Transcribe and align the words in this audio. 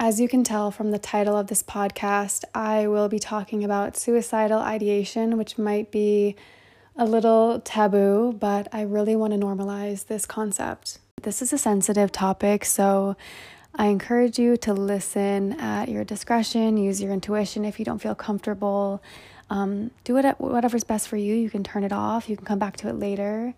As 0.00 0.20
you 0.20 0.28
can 0.28 0.44
tell 0.44 0.70
from 0.70 0.92
the 0.92 0.98
title 0.98 1.36
of 1.36 1.48
this 1.48 1.64
podcast, 1.64 2.44
I 2.54 2.86
will 2.86 3.08
be 3.08 3.18
talking 3.18 3.64
about 3.64 3.96
suicidal 3.96 4.60
ideation, 4.60 5.36
which 5.36 5.58
might 5.58 5.90
be 5.90 6.36
a 6.96 7.04
little 7.04 7.58
taboo, 7.58 8.36
but 8.38 8.68
I 8.72 8.82
really 8.82 9.16
want 9.16 9.32
to 9.32 9.38
normalize 9.40 10.06
this 10.06 10.24
concept. 10.24 11.00
This 11.22 11.42
is 11.42 11.52
a 11.52 11.58
sensitive 11.58 12.12
topic, 12.12 12.64
so 12.64 13.16
I 13.74 13.86
encourage 13.86 14.38
you 14.38 14.56
to 14.58 14.72
listen 14.72 15.58
at 15.58 15.88
your 15.88 16.04
discretion, 16.04 16.76
use 16.76 17.02
your 17.02 17.12
intuition 17.12 17.64
if 17.64 17.80
you 17.80 17.84
don't 17.84 17.98
feel 17.98 18.14
comfortable. 18.14 19.02
Um, 19.50 19.90
do 20.04 20.16
it 20.16 20.38
whatever's 20.38 20.84
best 20.84 21.08
for 21.08 21.16
you. 21.16 21.34
You 21.34 21.50
can 21.50 21.64
turn 21.64 21.82
it 21.82 21.92
off, 21.92 22.28
you 22.28 22.36
can 22.36 22.46
come 22.46 22.60
back 22.60 22.76
to 22.78 22.88
it 22.88 22.94
later. 22.94 23.52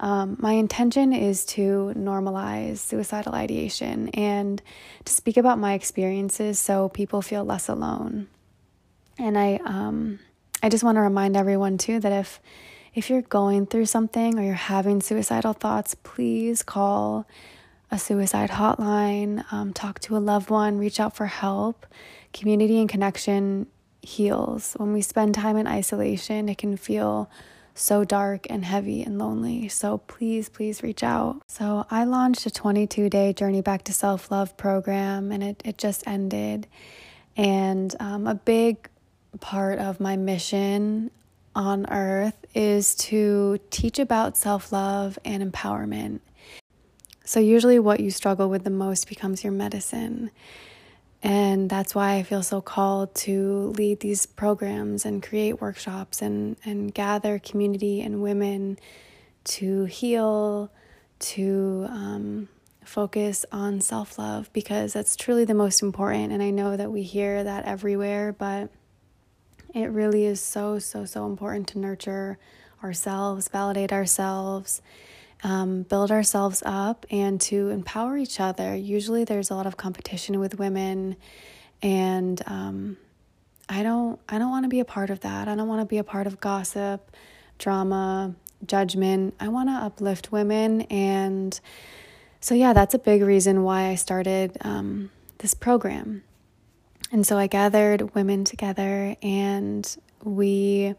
Um, 0.00 0.36
my 0.40 0.52
intention 0.52 1.12
is 1.12 1.44
to 1.46 1.92
normalize 1.96 2.78
suicidal 2.78 3.34
ideation 3.34 4.08
and 4.10 4.60
to 5.04 5.12
speak 5.12 5.36
about 5.36 5.58
my 5.58 5.74
experiences 5.74 6.58
so 6.58 6.88
people 6.88 7.22
feel 7.22 7.44
less 7.44 7.68
alone. 7.68 8.28
And 9.18 9.38
I, 9.38 9.60
um, 9.64 10.18
I 10.62 10.68
just 10.68 10.82
want 10.84 10.96
to 10.96 11.02
remind 11.02 11.36
everyone 11.36 11.78
too 11.78 12.00
that 12.00 12.12
if 12.12 12.40
if 12.94 13.10
you're 13.10 13.22
going 13.22 13.66
through 13.66 13.86
something 13.86 14.38
or 14.38 14.42
you're 14.42 14.54
having 14.54 15.00
suicidal 15.00 15.52
thoughts, 15.52 15.96
please 16.04 16.62
call 16.62 17.26
a 17.90 17.98
suicide 17.98 18.50
hotline, 18.50 19.44
um, 19.52 19.72
talk 19.72 19.98
to 20.00 20.16
a 20.16 20.18
loved 20.18 20.48
one, 20.48 20.78
reach 20.78 21.00
out 21.00 21.16
for 21.16 21.26
help. 21.26 21.86
Community 22.32 22.78
and 22.78 22.88
connection 22.88 23.66
heals. 24.00 24.74
When 24.74 24.92
we 24.92 25.02
spend 25.02 25.34
time 25.34 25.56
in 25.56 25.66
isolation, 25.66 26.48
it 26.48 26.58
can 26.58 26.76
feel 26.76 27.28
so 27.74 28.04
dark 28.04 28.46
and 28.48 28.64
heavy 28.64 29.02
and 29.02 29.18
lonely. 29.18 29.68
So 29.68 29.98
please, 29.98 30.48
please 30.48 30.82
reach 30.82 31.02
out. 31.02 31.42
So 31.46 31.86
I 31.90 32.04
launched 32.04 32.46
a 32.46 32.50
22 32.50 33.10
day 33.10 33.32
Journey 33.32 33.60
Back 33.60 33.84
to 33.84 33.92
Self 33.92 34.30
Love 34.30 34.56
program 34.56 35.32
and 35.32 35.42
it, 35.42 35.62
it 35.64 35.78
just 35.78 36.06
ended. 36.06 36.66
And 37.36 37.94
um, 37.98 38.26
a 38.26 38.34
big 38.34 38.88
part 39.40 39.78
of 39.78 40.00
my 40.00 40.16
mission 40.16 41.10
on 41.54 41.86
earth 41.90 42.36
is 42.54 42.94
to 42.94 43.58
teach 43.70 43.98
about 43.98 44.36
self 44.36 44.72
love 44.72 45.18
and 45.24 45.52
empowerment. 45.52 46.20
So, 47.24 47.40
usually, 47.40 47.78
what 47.78 48.00
you 48.00 48.10
struggle 48.10 48.50
with 48.50 48.64
the 48.64 48.70
most 48.70 49.08
becomes 49.08 49.42
your 49.42 49.52
medicine. 49.52 50.30
And 51.24 51.70
that's 51.70 51.94
why 51.94 52.16
I 52.16 52.22
feel 52.22 52.42
so 52.42 52.60
called 52.60 53.14
to 53.14 53.72
lead 53.78 54.00
these 54.00 54.26
programs 54.26 55.06
and 55.06 55.22
create 55.22 55.58
workshops 55.58 56.20
and, 56.20 56.56
and 56.66 56.92
gather 56.92 57.38
community 57.38 58.02
and 58.02 58.20
women 58.20 58.78
to 59.44 59.86
heal, 59.86 60.70
to 61.20 61.86
um, 61.88 62.48
focus 62.84 63.46
on 63.50 63.80
self 63.80 64.18
love, 64.18 64.52
because 64.52 64.92
that's 64.92 65.16
truly 65.16 65.46
the 65.46 65.54
most 65.54 65.80
important. 65.80 66.30
And 66.30 66.42
I 66.42 66.50
know 66.50 66.76
that 66.76 66.92
we 66.92 67.02
hear 67.02 67.42
that 67.42 67.64
everywhere, 67.64 68.34
but 68.34 68.68
it 69.74 69.86
really 69.86 70.26
is 70.26 70.42
so, 70.42 70.78
so, 70.78 71.06
so 71.06 71.24
important 71.24 71.68
to 71.68 71.78
nurture 71.78 72.36
ourselves, 72.82 73.48
validate 73.48 73.94
ourselves, 73.94 74.82
um, 75.44 75.82
build 75.82 76.10
ourselves 76.10 76.62
up 76.64 77.04
and 77.10 77.40
to 77.42 77.68
empower 77.68 78.16
each 78.16 78.40
other. 78.40 78.74
Usually, 78.74 79.24
there's 79.24 79.50
a 79.50 79.54
lot 79.54 79.66
of 79.66 79.76
competition 79.76 80.40
with 80.40 80.58
women, 80.58 81.16
and 81.82 82.42
um, 82.46 82.96
I 83.68 83.82
don't. 83.82 84.18
I 84.28 84.38
don't 84.38 84.50
want 84.50 84.64
to 84.64 84.70
be 84.70 84.80
a 84.80 84.84
part 84.84 85.10
of 85.10 85.20
that. 85.20 85.46
I 85.46 85.54
don't 85.54 85.68
want 85.68 85.82
to 85.82 85.86
be 85.86 85.98
a 85.98 86.04
part 86.04 86.26
of 86.26 86.40
gossip, 86.40 87.14
drama, 87.58 88.34
judgment. 88.66 89.34
I 89.38 89.48
want 89.48 89.68
to 89.68 89.74
uplift 89.74 90.32
women, 90.32 90.82
and 90.82 91.60
so 92.40 92.54
yeah, 92.54 92.72
that's 92.72 92.94
a 92.94 92.98
big 92.98 93.22
reason 93.22 93.62
why 93.62 93.88
I 93.88 93.94
started 93.96 94.56
um, 94.62 95.10
this 95.38 95.54
program. 95.54 96.24
And 97.12 97.26
so 97.26 97.36
I 97.36 97.46
gathered 97.46 98.14
women 98.14 98.44
together, 98.44 99.14
and 99.22 99.96
we 100.22 100.94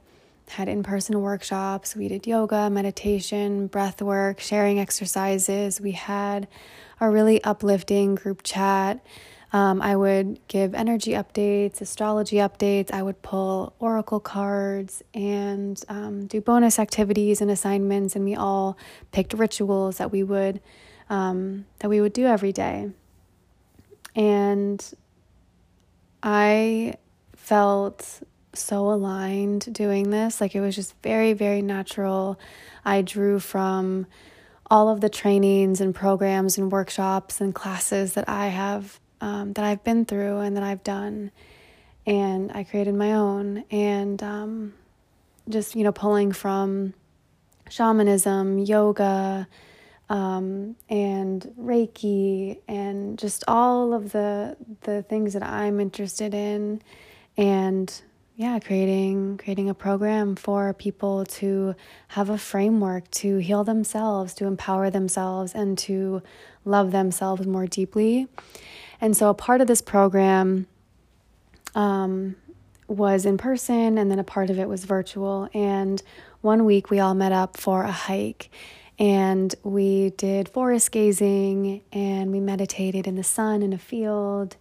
had 0.49 0.67
in 0.67 0.83
person 0.83 1.19
workshops. 1.21 1.95
We 1.95 2.07
did 2.07 2.27
yoga, 2.27 2.69
meditation, 2.69 3.67
breath 3.67 4.01
work, 4.01 4.39
sharing 4.39 4.79
exercises. 4.79 5.81
We 5.81 5.91
had 5.91 6.47
a 6.99 7.09
really 7.09 7.43
uplifting 7.43 8.15
group 8.15 8.43
chat. 8.43 9.03
Um, 9.53 9.81
I 9.81 9.95
would 9.95 10.39
give 10.47 10.73
energy 10.75 11.11
updates, 11.11 11.79
astrology 11.79 12.37
updates. 12.37 12.91
I 12.91 13.01
would 13.01 13.21
pull 13.21 13.73
oracle 13.79 14.19
cards 14.19 15.01
and 15.13 15.81
um, 15.87 16.27
do 16.27 16.41
bonus 16.41 16.77
activities 16.77 17.41
and 17.41 17.49
assignments. 17.49 18.15
And 18.15 18.25
we 18.25 18.35
all 18.35 18.77
picked 19.11 19.33
rituals 19.33 19.97
that 19.97 20.11
we 20.11 20.23
would 20.23 20.61
um, 21.09 21.65
that 21.79 21.89
we 21.89 22.01
would 22.01 22.13
do 22.13 22.25
every 22.25 22.51
day. 22.51 22.89
And 24.15 24.83
I 26.23 26.95
felt 27.35 28.23
so 28.57 28.89
aligned 28.91 29.73
doing 29.73 30.09
this. 30.09 30.41
Like 30.41 30.55
it 30.55 30.61
was 30.61 30.75
just 30.75 30.95
very, 31.01 31.33
very 31.33 31.61
natural. 31.61 32.39
I 32.83 33.01
drew 33.01 33.39
from 33.39 34.07
all 34.69 34.89
of 34.89 35.01
the 35.01 35.09
trainings 35.09 35.79
and 35.81 35.93
programs 35.93 36.57
and 36.57 36.71
workshops 36.71 37.39
and 37.39 37.53
classes 37.53 38.13
that 38.13 38.27
I 38.27 38.47
have 38.47 38.99
um, 39.21 39.53
that 39.53 39.63
I've 39.63 39.83
been 39.83 40.05
through 40.05 40.39
and 40.39 40.57
that 40.57 40.63
I've 40.63 40.83
done, 40.83 41.31
and 42.05 42.51
I 42.51 42.63
created 42.63 42.95
my 42.95 43.13
own 43.13 43.63
and 43.71 44.21
um, 44.21 44.73
just 45.49 45.75
you 45.75 45.83
know 45.83 45.91
pulling 45.91 46.31
from 46.31 46.93
shamanism, 47.69 48.59
yoga, 48.59 49.47
um, 50.09 50.75
and 50.89 51.53
Reiki, 51.59 52.59
and 52.67 53.17
just 53.17 53.43
all 53.47 53.93
of 53.93 54.11
the 54.11 54.57
the 54.81 55.03
things 55.03 55.33
that 55.33 55.43
I'm 55.43 55.79
interested 55.79 56.33
in, 56.33 56.81
and 57.37 58.01
yeah 58.35 58.59
creating 58.59 59.37
creating 59.37 59.69
a 59.69 59.73
program 59.73 60.35
for 60.35 60.73
people 60.73 61.25
to 61.25 61.73
have 62.09 62.29
a 62.29 62.37
framework 62.37 63.09
to 63.11 63.37
heal 63.37 63.63
themselves 63.63 64.33
to 64.33 64.45
empower 64.45 64.89
themselves 64.89 65.53
and 65.53 65.77
to 65.77 66.21
love 66.65 66.91
themselves 66.91 67.45
more 67.47 67.67
deeply. 67.67 68.27
And 68.99 69.15
so 69.15 69.29
a 69.29 69.33
part 69.33 69.61
of 69.61 69.67
this 69.67 69.81
program 69.81 70.67
um, 71.75 72.35
was 72.87 73.25
in 73.25 73.37
person 73.37 73.97
and 73.97 74.09
then 74.11 74.19
a 74.19 74.23
part 74.23 74.49
of 74.49 74.59
it 74.59 74.67
was 74.67 74.83
virtual. 74.83 75.47
And 75.53 76.01
one 76.41 76.65
week 76.65 76.89
we 76.89 76.99
all 76.99 77.13
met 77.13 77.31
up 77.31 77.55
for 77.55 77.83
a 77.83 77.91
hike 77.91 78.49
and 78.97 79.53
we 79.63 80.11
did 80.11 80.49
forest 80.49 80.91
gazing 80.91 81.81
and 81.91 82.31
we 82.31 82.39
meditated 82.39 83.07
in 83.07 83.15
the 83.15 83.23
sun 83.23 83.61
in 83.61 83.73
a 83.73 83.77
field 83.77 84.57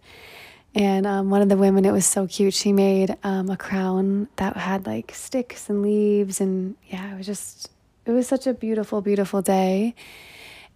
and 0.75 1.07
um, 1.07 1.29
one 1.29 1.41
of 1.41 1.47
the 1.47 1.55
women, 1.55 1.85
it 1.85 1.93
was 1.93 2.05
so 2.05 2.27
cute. 2.27 2.53
She 2.53 2.73
made 2.73 3.15
um, 3.23 3.49
a 3.49 3.55
crown 3.55 4.27
that 4.35 4.57
had 4.57 4.85
like 4.85 5.13
sticks 5.15 5.69
and 5.69 5.81
leaves. 5.81 6.41
And 6.41 6.75
yeah, 6.89 7.13
it 7.13 7.17
was 7.17 7.25
just, 7.25 7.71
it 8.05 8.11
was 8.11 8.27
such 8.27 8.45
a 8.45 8.53
beautiful, 8.53 8.99
beautiful 8.99 9.41
day. 9.41 9.95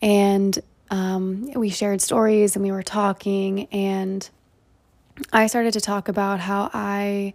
And 0.02 0.58
um, 0.90 1.52
we 1.52 1.70
shared 1.70 2.02
stories 2.02 2.56
and 2.56 2.64
we 2.64 2.72
were 2.72 2.82
talking. 2.82 3.66
And 3.74 4.28
I 5.34 5.48
started 5.48 5.74
to 5.74 5.82
talk 5.82 6.08
about 6.08 6.40
how 6.40 6.70
I 6.74 7.34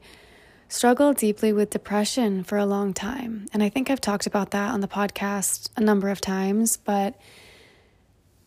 struggled 0.68 1.18
deeply 1.18 1.52
with 1.52 1.68
depression 1.68 2.44
for 2.44 2.56
a 2.56 2.64
long 2.64 2.94
time. 2.94 3.46
And 3.52 3.62
I 3.62 3.68
think 3.68 3.90
I've 3.90 4.00
talked 4.00 4.26
about 4.26 4.52
that 4.52 4.72
on 4.72 4.80
the 4.80 4.88
podcast 4.88 5.68
a 5.76 5.82
number 5.82 6.08
of 6.08 6.18
times. 6.18 6.78
But 6.78 7.20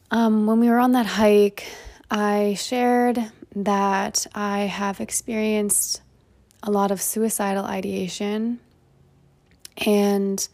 um, 0.10 0.48
when 0.48 0.60
we 0.60 0.70
were 0.70 0.80
on 0.80 0.94
that 0.94 1.06
hike, 1.06 1.68
I 2.10 2.56
shared 2.58 3.32
that 3.64 4.28
I 4.36 4.60
have 4.62 5.00
experienced 5.00 6.02
a 6.64 6.72
lot 6.72 6.92
of 6.92 7.02
suicidal 7.02 7.66
ideation 7.66 8.60
and 9.78 10.48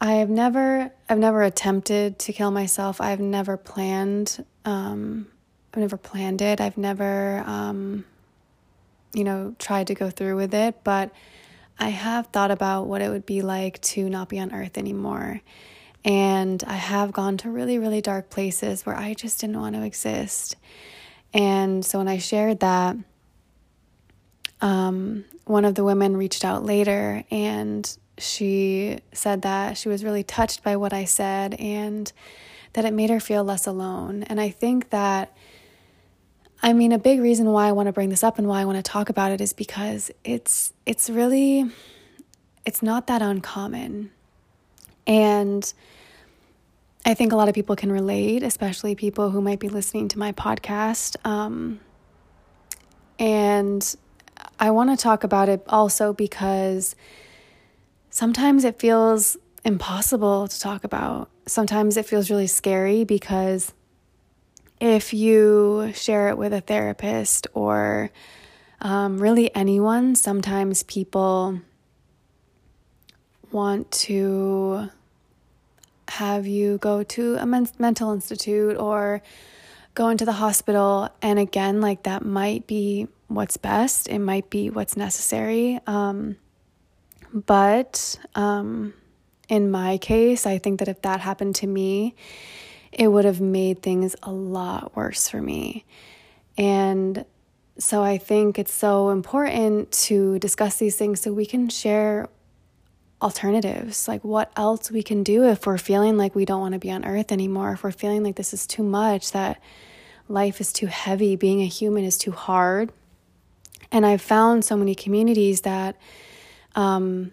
I 0.00 0.14
have 0.14 0.28
never 0.28 0.90
I've 1.08 1.18
never 1.18 1.42
attempted 1.42 2.18
to 2.20 2.32
kill 2.32 2.50
myself. 2.50 3.00
I've 3.00 3.20
never 3.20 3.56
planned 3.56 4.44
um, 4.64 5.26
I've 5.72 5.80
never 5.80 5.96
planned 5.96 6.42
it. 6.42 6.60
I've 6.60 6.76
never 6.78 7.42
um, 7.46 8.04
you 9.14 9.24
know 9.24 9.54
tried 9.58 9.86
to 9.88 9.94
go 9.94 10.10
through 10.10 10.36
with 10.36 10.54
it, 10.54 10.82
but 10.84 11.10
I 11.78 11.90
have 11.90 12.28
thought 12.28 12.50
about 12.50 12.86
what 12.86 13.02
it 13.02 13.10
would 13.10 13.26
be 13.26 13.42
like 13.42 13.80
to 13.82 14.08
not 14.08 14.28
be 14.28 14.38
on 14.38 14.52
earth 14.52 14.78
anymore. 14.78 15.42
And 16.04 16.62
I 16.66 16.76
have 16.76 17.12
gone 17.12 17.36
to 17.38 17.50
really 17.50 17.78
really 17.78 18.00
dark 18.00 18.28
places 18.28 18.84
where 18.84 18.96
I 18.96 19.14
just 19.14 19.40
didn't 19.40 19.60
want 19.60 19.76
to 19.76 19.82
exist. 19.82 20.56
And 21.36 21.84
so 21.84 21.98
when 21.98 22.08
I 22.08 22.16
shared 22.16 22.60
that, 22.60 22.96
um, 24.62 25.26
one 25.44 25.66
of 25.66 25.74
the 25.74 25.84
women 25.84 26.16
reached 26.16 26.46
out 26.46 26.64
later 26.64 27.24
and 27.30 27.96
she 28.16 28.98
said 29.12 29.42
that 29.42 29.76
she 29.76 29.90
was 29.90 30.02
really 30.02 30.22
touched 30.22 30.62
by 30.62 30.76
what 30.76 30.94
I 30.94 31.04
said 31.04 31.52
and 31.54 32.10
that 32.72 32.86
it 32.86 32.94
made 32.94 33.10
her 33.10 33.20
feel 33.20 33.44
less 33.44 33.66
alone. 33.66 34.22
And 34.22 34.40
I 34.40 34.48
think 34.48 34.88
that, 34.90 35.36
I 36.62 36.72
mean, 36.72 36.90
a 36.92 36.98
big 36.98 37.20
reason 37.20 37.46
why 37.46 37.68
I 37.68 37.72
want 37.72 37.88
to 37.88 37.92
bring 37.92 38.08
this 38.08 38.24
up 38.24 38.38
and 38.38 38.48
why 38.48 38.62
I 38.62 38.64
want 38.64 38.82
to 38.82 38.90
talk 38.90 39.10
about 39.10 39.30
it 39.30 39.42
is 39.42 39.52
because 39.52 40.10
it's 40.24 40.72
it's 40.86 41.10
really 41.10 41.70
it's 42.64 42.82
not 42.82 43.06
that 43.08 43.20
uncommon. 43.20 44.10
And 45.06 45.72
I 47.06 47.14
think 47.14 47.32
a 47.32 47.36
lot 47.36 47.48
of 47.48 47.54
people 47.54 47.76
can 47.76 47.92
relate, 47.92 48.42
especially 48.42 48.96
people 48.96 49.30
who 49.30 49.40
might 49.40 49.60
be 49.60 49.68
listening 49.68 50.08
to 50.08 50.18
my 50.18 50.32
podcast. 50.32 51.14
Um, 51.24 51.78
and 53.16 53.94
I 54.58 54.72
want 54.72 54.90
to 54.90 55.00
talk 55.00 55.22
about 55.22 55.48
it 55.48 55.62
also 55.68 56.12
because 56.12 56.96
sometimes 58.10 58.64
it 58.64 58.80
feels 58.80 59.36
impossible 59.64 60.48
to 60.48 60.60
talk 60.60 60.82
about. 60.82 61.30
Sometimes 61.46 61.96
it 61.96 62.06
feels 62.06 62.28
really 62.28 62.48
scary 62.48 63.04
because 63.04 63.72
if 64.80 65.14
you 65.14 65.92
share 65.94 66.28
it 66.30 66.36
with 66.36 66.52
a 66.52 66.60
therapist 66.60 67.46
or 67.54 68.10
um, 68.80 69.18
really 69.18 69.54
anyone, 69.54 70.16
sometimes 70.16 70.82
people 70.82 71.60
want 73.52 73.92
to 73.92 74.90
have 76.08 76.46
you 76.46 76.78
go 76.78 77.02
to 77.02 77.36
a 77.36 77.46
men- 77.46 77.68
mental 77.78 78.12
institute 78.12 78.76
or 78.76 79.22
go 79.96 80.08
into 80.10 80.24
the 80.24 80.32
hospital. 80.32 81.08
And 81.22 81.38
again, 81.38 81.80
like 81.80 82.04
that 82.04 82.24
might 82.24 82.68
be 82.68 83.08
what's 83.28 83.56
best, 83.56 84.08
it 84.08 84.20
might 84.20 84.48
be 84.50 84.70
what's 84.70 84.96
necessary. 84.96 85.80
Um, 85.86 86.36
but 87.32 88.18
um, 88.36 88.94
in 89.48 89.70
my 89.70 89.98
case, 89.98 90.46
I 90.46 90.58
think 90.58 90.78
that 90.78 90.88
if 90.88 91.02
that 91.02 91.20
happened 91.20 91.56
to 91.56 91.66
me, 91.66 92.14
it 92.92 93.08
would 93.08 93.24
have 93.24 93.40
made 93.40 93.82
things 93.82 94.14
a 94.22 94.30
lot 94.30 94.94
worse 94.94 95.28
for 95.28 95.42
me. 95.42 95.84
And 96.56 97.24
so 97.78 98.02
I 98.02 98.18
think 98.18 98.58
it's 98.58 98.72
so 98.72 99.10
important 99.10 99.92
to 99.92 100.38
discuss 100.38 100.76
these 100.76 100.96
things 100.96 101.20
so 101.20 101.32
we 101.32 101.46
can 101.46 101.68
share 101.68 102.28
alternatives, 103.22 104.08
like 104.08 104.22
what 104.22 104.52
else 104.56 104.90
we 104.90 105.02
can 105.02 105.22
do 105.22 105.44
if 105.44 105.66
we're 105.66 105.78
feeling 105.78 106.16
like 106.16 106.34
we 106.34 106.44
don't 106.44 106.60
want 106.60 106.74
to 106.74 106.78
be 106.78 106.90
on 106.90 107.04
earth 107.04 107.32
anymore, 107.32 107.72
if 107.72 107.82
we're 107.82 107.92
feeling 107.92 108.22
like 108.22 108.36
this 108.36 108.52
is 108.52 108.66
too 108.66 108.82
much, 108.82 109.32
that 109.32 109.60
life 110.28 110.60
is 110.60 110.72
too 110.72 110.86
heavy, 110.86 111.36
being 111.36 111.62
a 111.62 111.66
human 111.66 112.04
is 112.04 112.18
too 112.18 112.32
hard. 112.32 112.92
And 113.90 114.04
I've 114.04 114.20
found 114.20 114.64
so 114.64 114.76
many 114.76 114.94
communities 114.94 115.62
that 115.62 115.96
um, 116.74 117.32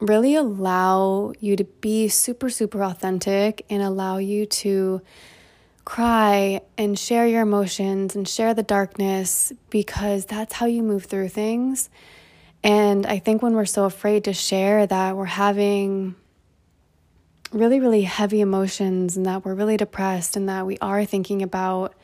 really 0.00 0.34
allow 0.34 1.32
you 1.40 1.56
to 1.56 1.64
be 1.64 2.08
super, 2.08 2.48
super 2.48 2.82
authentic 2.82 3.66
and 3.68 3.82
allow 3.82 4.18
you 4.18 4.46
to 4.46 5.02
cry 5.84 6.60
and 6.76 6.98
share 6.98 7.26
your 7.26 7.42
emotions 7.42 8.14
and 8.14 8.28
share 8.28 8.54
the 8.54 8.62
darkness 8.62 9.52
because 9.70 10.26
that's 10.26 10.54
how 10.54 10.66
you 10.66 10.82
move 10.82 11.06
through 11.06 11.28
things. 11.28 11.90
And 12.62 13.06
I 13.06 13.18
think 13.18 13.42
when 13.42 13.54
we're 13.54 13.66
so 13.66 13.84
afraid 13.84 14.24
to 14.24 14.32
share 14.32 14.86
that 14.86 15.16
we're 15.16 15.24
having 15.26 16.16
really, 17.52 17.80
really 17.80 18.02
heavy 18.02 18.40
emotions 18.40 19.16
and 19.16 19.26
that 19.26 19.44
we're 19.44 19.54
really 19.54 19.76
depressed 19.76 20.36
and 20.36 20.48
that 20.48 20.66
we 20.66 20.76
are 20.78 21.04
thinking 21.04 21.42
about 21.42 21.94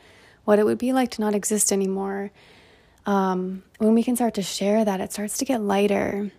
what 0.45 0.59
it 0.59 0.65
would 0.65 0.77
be 0.77 0.93
like 0.93 1.11
to 1.11 1.21
not 1.21 1.35
exist 1.35 1.71
anymore, 1.71 2.31
um, 3.05 3.63
when 3.77 3.93
we 3.93 4.03
can 4.03 4.15
start 4.15 4.33
to 4.35 4.41
share 4.41 4.83
that, 4.85 5.01
it 5.01 5.11
starts 5.11 5.37
to 5.37 5.45
get 5.45 5.61
lighter. 5.61 6.31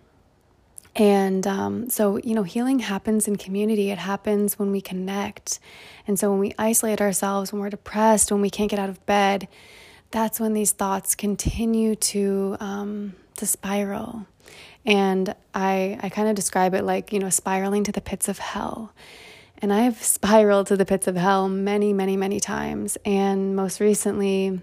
And 0.96 1.46
um, 1.46 1.90
so, 1.90 2.16
you 2.16 2.34
know, 2.34 2.42
healing 2.42 2.78
happens 2.78 3.28
in 3.28 3.36
community. 3.36 3.90
It 3.90 3.98
happens 3.98 4.58
when 4.58 4.72
we 4.72 4.80
connect. 4.80 5.60
And 6.06 6.18
so, 6.18 6.30
when 6.30 6.40
we 6.40 6.54
isolate 6.58 7.02
ourselves, 7.02 7.52
when 7.52 7.60
we're 7.60 7.70
depressed, 7.70 8.32
when 8.32 8.40
we 8.40 8.48
can't 8.48 8.70
get 8.70 8.78
out 8.78 8.88
of 8.88 9.04
bed, 9.04 9.46
that's 10.10 10.40
when 10.40 10.54
these 10.54 10.72
thoughts 10.72 11.14
continue 11.14 11.96
to 11.96 12.56
um, 12.60 13.14
to 13.36 13.46
spiral. 13.46 14.26
And 14.84 15.34
I, 15.54 15.98
I 16.02 16.08
kind 16.08 16.28
of 16.28 16.36
describe 16.36 16.74
it 16.74 16.84
like, 16.84 17.12
you 17.12 17.18
know, 17.18 17.30
spiraling 17.30 17.84
to 17.84 17.92
the 17.92 18.00
pits 18.00 18.28
of 18.28 18.38
hell. 18.38 18.92
And 19.58 19.72
I've 19.72 20.02
spiraled 20.02 20.68
to 20.68 20.76
the 20.76 20.84
pits 20.84 21.06
of 21.06 21.16
hell 21.16 21.48
many, 21.48 21.92
many, 21.92 22.16
many 22.16 22.40
times. 22.40 22.96
And 23.04 23.56
most 23.56 23.80
recently, 23.80 24.60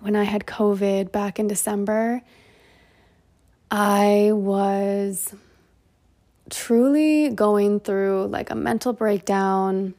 when 0.00 0.16
I 0.16 0.24
had 0.24 0.46
COVID 0.46 1.12
back 1.12 1.38
in 1.38 1.48
December, 1.48 2.22
I 3.70 4.30
was 4.32 5.34
truly 6.50 7.30
going 7.30 7.80
through 7.80 8.26
like 8.26 8.50
a 8.50 8.54
mental 8.54 8.92
breakdown, 8.92 9.94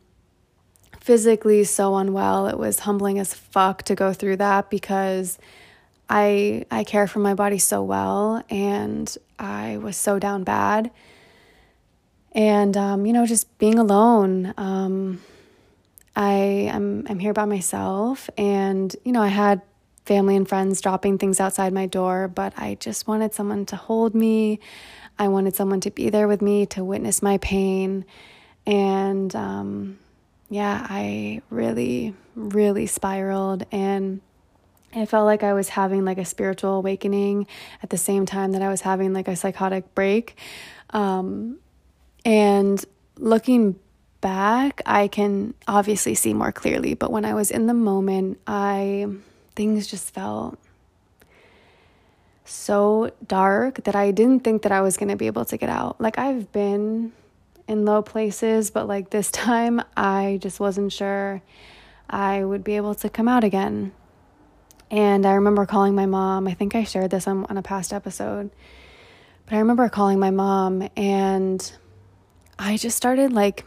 physically 1.00 1.63
so 1.63 1.95
unwell. 1.95 2.47
It 2.47 2.59
was 2.59 2.80
humbling 2.80 3.18
as 3.18 3.33
fuck 3.33 3.81
to 3.83 3.95
go 3.95 4.13
through 4.13 4.38
that 4.38 4.69
because 4.69 5.39
I 6.09 6.65
I 6.69 6.83
care 6.83 7.07
for 7.07 7.19
my 7.19 7.33
body 7.33 7.59
so 7.59 7.83
well 7.83 8.44
and 8.50 9.15
I 9.39 9.77
was 9.77 9.97
so 9.97 10.19
down 10.19 10.44
bad. 10.44 10.91
And 12.33 12.75
um, 12.77 13.05
you 13.05 13.13
know, 13.13 13.25
just 13.25 13.57
being 13.57 13.79
alone. 13.79 14.53
Um, 14.57 15.21
I 16.15 16.33
am 16.71 17.05
I'm 17.09 17.19
here 17.19 17.33
by 17.33 17.45
myself 17.45 18.29
and 18.38 18.95
you 19.03 19.11
know, 19.11 19.21
I 19.21 19.29
had 19.29 19.61
family 20.05 20.35
and 20.35 20.47
friends 20.47 20.81
dropping 20.81 21.17
things 21.17 21.39
outside 21.39 21.73
my 21.73 21.85
door, 21.85 22.27
but 22.27 22.53
I 22.57 22.75
just 22.75 23.07
wanted 23.07 23.33
someone 23.33 23.65
to 23.67 23.75
hold 23.75 24.13
me. 24.13 24.59
I 25.17 25.27
wanted 25.27 25.56
someone 25.56 25.79
to 25.81 25.91
be 25.91 26.09
there 26.09 26.27
with 26.27 26.41
me 26.41 26.65
to 26.67 26.83
witness 26.83 27.21
my 27.21 27.38
pain. 27.38 28.06
And 28.65 29.33
um, 29.35 29.99
yeah, 30.49 30.85
I 30.89 31.41
really, 31.49 32.13
really 32.35 32.88
spiraled 32.88 33.65
and 33.71 34.21
it 34.95 35.07
felt 35.07 35.25
like 35.25 35.44
I 35.44 35.54
was 35.54 35.69
having 35.69 36.06
like 36.06 36.18
a 36.18 36.25
spiritual 36.25 36.75
awakening 36.75 37.48
at 37.81 37.90
the 37.90 37.98
same 37.98 38.25
time 38.25 38.51
that 38.51 38.62
I 38.62 38.69
was 38.69 38.81
having 38.81 39.13
like 39.13 39.28
a 39.28 39.36
psychotic 39.36 39.94
break. 39.95 40.38
Um, 40.92 41.60
and 42.25 42.84
looking 43.18 43.80
back, 44.22 44.81
I 44.86 45.07
can 45.07 45.54
obviously 45.68 46.16
see 46.16 46.34
more 46.34 46.51
clearly, 46.51 46.94
but 46.94 47.12
when 47.12 47.25
I 47.25 47.34
was 47.34 47.51
in 47.51 47.68
the 47.68 47.74
moment, 47.74 48.40
I 48.48 49.07
things 49.56 49.88
just 49.88 50.13
felt 50.13 50.57
so 52.45 53.12
dark 53.28 53.84
that 53.84 53.95
I 53.95 54.12
didn't 54.12 54.44
think 54.44 54.63
that 54.63 54.72
I 54.72 54.81
was 54.81 54.98
going 54.98 55.10
to 55.10 55.16
be 55.16 55.28
able 55.28 55.45
to 55.45 55.57
get 55.57 55.69
out. 55.69 56.00
Like 56.00 56.18
I've 56.18 56.51
been 56.51 57.13
in 57.68 57.86
low 57.86 58.01
places, 58.01 58.72
but 58.72 58.88
like 58.88 59.10
this 59.10 59.31
time 59.45 59.81
I 59.95 60.40
just 60.42 60.60
wasn't 60.60 60.92
sure 60.92 61.42
I 62.10 62.44
would 62.44 62.63
be 62.63 62.75
able 62.75 62.95
to 62.95 63.10
come 63.10 63.28
out 63.28 63.44
again. 63.44 63.92
And 64.94 65.25
I 65.25 65.34
remember 65.34 65.66
calling 65.66 65.95
my 65.95 66.06
mom. 66.06 66.48
I 66.48 66.54
think 66.54 66.75
I 66.75 66.84
shared 66.84 67.10
this 67.10 67.28
on, 67.28 67.48
on 67.48 67.57
a 67.57 67.63
past 67.63 67.92
episode. 67.92 68.51
But 69.48 69.56
I 69.56 69.57
remember 69.57 69.90
calling 69.90 70.19
my 70.19 70.30
mom 70.30 70.88
and 70.95 71.74
I 72.60 72.78
just 72.78 72.95
started 72.95 73.34
like 73.34 73.66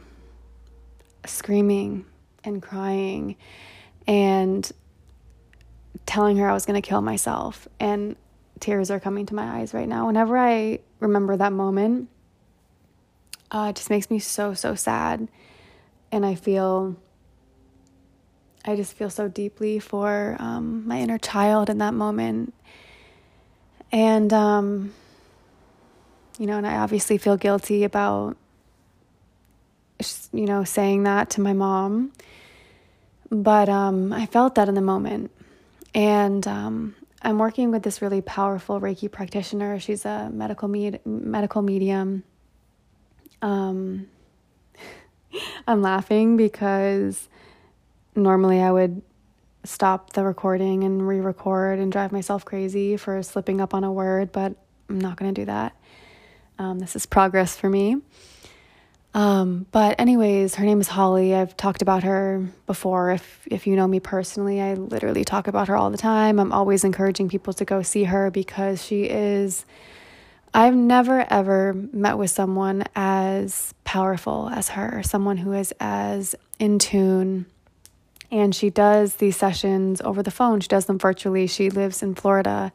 screaming 1.27 2.07
and 2.45 2.63
crying 2.63 3.35
and 4.07 4.71
telling 6.07 6.37
her 6.37 6.49
I 6.49 6.55
was 6.55 6.65
going 6.65 6.81
to 6.81 6.89
kill 6.89 7.01
myself. 7.01 7.67
And 7.81 8.15
tears 8.61 8.93
are 8.93 9.01
coming 9.01 9.27
to 9.27 9.35
my 9.35 9.59
eyes 9.59 9.75
right 9.75 9.89
now. 9.89 10.07
Whenever 10.07 10.39
I 10.39 10.79
remember 11.01 11.37
that 11.37 11.53
moment, 11.53 12.09
uh, 13.51 13.67
it 13.71 13.77
just 13.77 13.91
makes 13.91 14.13
me 14.13 14.21
so, 14.21 14.55
so 14.55 14.77
sad. 14.77 15.27
And 16.13 16.25
I 16.25 16.37
feel 16.37 16.95
I 18.67 18.75
just 18.75 18.95
feel 18.95 19.11
so 19.11 19.29
deeply 19.29 19.79
for 19.79 20.37
um, 20.41 20.87
my 20.89 20.99
inner 21.01 21.19
child 21.19 21.71
in 21.71 21.79
that 21.79 21.95
moment. 21.95 22.53
And, 23.93 24.33
um, 24.33 24.93
you 26.39 26.47
know, 26.47 26.57
and 26.59 26.67
I 26.67 26.79
obviously 26.79 27.17
feel 27.17 27.37
guilty 27.37 27.85
about, 27.85 28.37
you 30.33 30.47
know, 30.47 30.65
saying 30.65 31.05
that 31.05 31.31
to 31.31 31.41
my 31.41 31.53
mom. 31.53 32.13
But 33.31 33.69
um, 33.69 34.13
I 34.13 34.27
felt 34.27 34.57
that 34.57 34.69
in 34.69 34.75
the 34.75 34.81
moment. 34.81 35.31
And 35.95 36.47
um, 36.49 36.97
I'm 37.23 37.39
working 37.39 37.71
with 37.71 37.85
this 37.85 38.03
really 38.03 38.21
powerful 38.21 38.81
Reiki 38.81 39.11
practitioner. 39.11 39.79
She's 39.79 40.05
a 40.05 40.29
medical 40.31 40.67
med- 40.67 41.01
medical 41.07 41.63
medium. 41.63 42.25
Um, 43.43 44.09
I'm 45.69 45.83
laughing 45.83 46.37
because 46.37 47.29
normally 48.17 48.61
I 48.61 48.71
would 48.71 49.03
stop 49.65 50.13
the 50.13 50.25
recording 50.25 50.85
and 50.85 51.07
re 51.07 51.21
record 51.21 51.79
and 51.79 51.93
drive 51.93 52.13
myself 52.13 52.45
crazy 52.45 52.97
for 52.97 53.23
slipping 53.23 53.61
up 53.61 53.75
on 53.75 53.85
a 53.85 53.93
word, 53.93 54.33
but 54.33 54.55
I'm 54.89 55.01
not 55.01 55.17
going 55.17 55.33
to 55.35 55.41
do 55.41 55.47
that. 55.47 55.77
Um, 56.59 56.79
this 56.79 56.97
is 56.97 57.07
progress 57.07 57.57
for 57.57 57.69
me. 57.69 57.97
Um, 59.13 59.67
but 59.73 59.99
anyways, 59.99 60.57
her 60.57 60.65
name 60.65 60.81
is 60.81 60.89
Holly. 60.89 61.35
I've 61.35 61.57
talked 61.57 61.81
about 61.81 62.03
her 62.03 62.47
before. 62.67 63.13
If 63.13 63.49
if 63.51 63.67
you 63.67 63.75
know 63.75 63.87
me 63.87 63.99
personally, 63.99 64.61
I 64.61 64.75
literally 64.75 65.25
talk 65.25 65.49
about 65.49 65.69
her 65.69 65.77
all 65.77 65.91
the 65.91 65.99
time. 65.99 66.39
I'm 66.39 66.53
always 66.53 66.85
encouraging 66.85 67.29
people 67.29 67.53
to 67.55 67.65
go 67.65 67.83
see 67.83 68.05
her 68.05 68.31
because 68.31 68.85
she 68.85 69.05
is 69.05 69.65
I've 70.53 70.75
never 70.75 71.27
ever 71.31 71.73
met 71.93 72.19
with 72.19 72.31
someone 72.31 72.85
as 72.95 73.75
powerful 73.85 74.51
as 74.51 74.71
her, 74.71 75.03
someone 75.03 75.39
who 75.39 75.53
is 75.53 75.73
as 75.81 76.35
in 76.59 76.79
tune 76.79 77.47
and 78.31 78.55
she 78.55 78.71
does 78.71 79.17
these 79.17 79.37
sessions 79.37 80.01
over 80.01 80.23
the 80.23 80.31
phone. 80.31 80.61
She 80.61 80.69
does 80.69 80.87
them 80.87 80.99
virtually. 80.99 81.47
She 81.47 81.71
lives 81.71 82.03
in 82.03 82.15
Florida 82.15 82.73